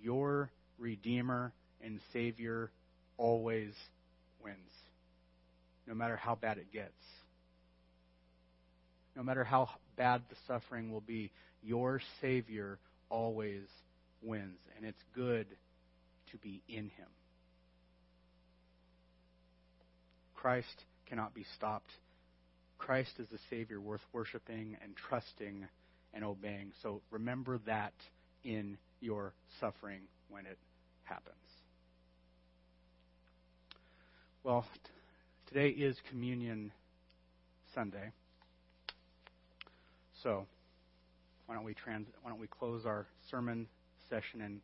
[0.01, 2.71] your Redeemer and Savior
[3.17, 3.73] always
[4.43, 4.57] wins,
[5.85, 6.91] no matter how bad it gets.
[9.17, 11.31] No matter how bad the suffering will be,
[11.63, 12.77] your Savior
[13.09, 13.63] always
[14.21, 14.59] wins.
[14.77, 15.47] And it's good
[16.31, 17.07] to be in Him.
[20.35, 21.89] Christ cannot be stopped.
[22.77, 25.67] Christ is the Savior worth worshiping and trusting
[26.13, 26.71] and obeying.
[26.83, 27.93] So remember that
[28.43, 30.59] in your suffering when it
[31.05, 31.35] happens.
[34.43, 34.79] Well, t-
[35.47, 36.71] today is Communion
[37.73, 38.11] Sunday.
[40.21, 40.47] So
[41.45, 43.67] why don't we trans- why don't we close our sermon
[44.09, 44.61] session and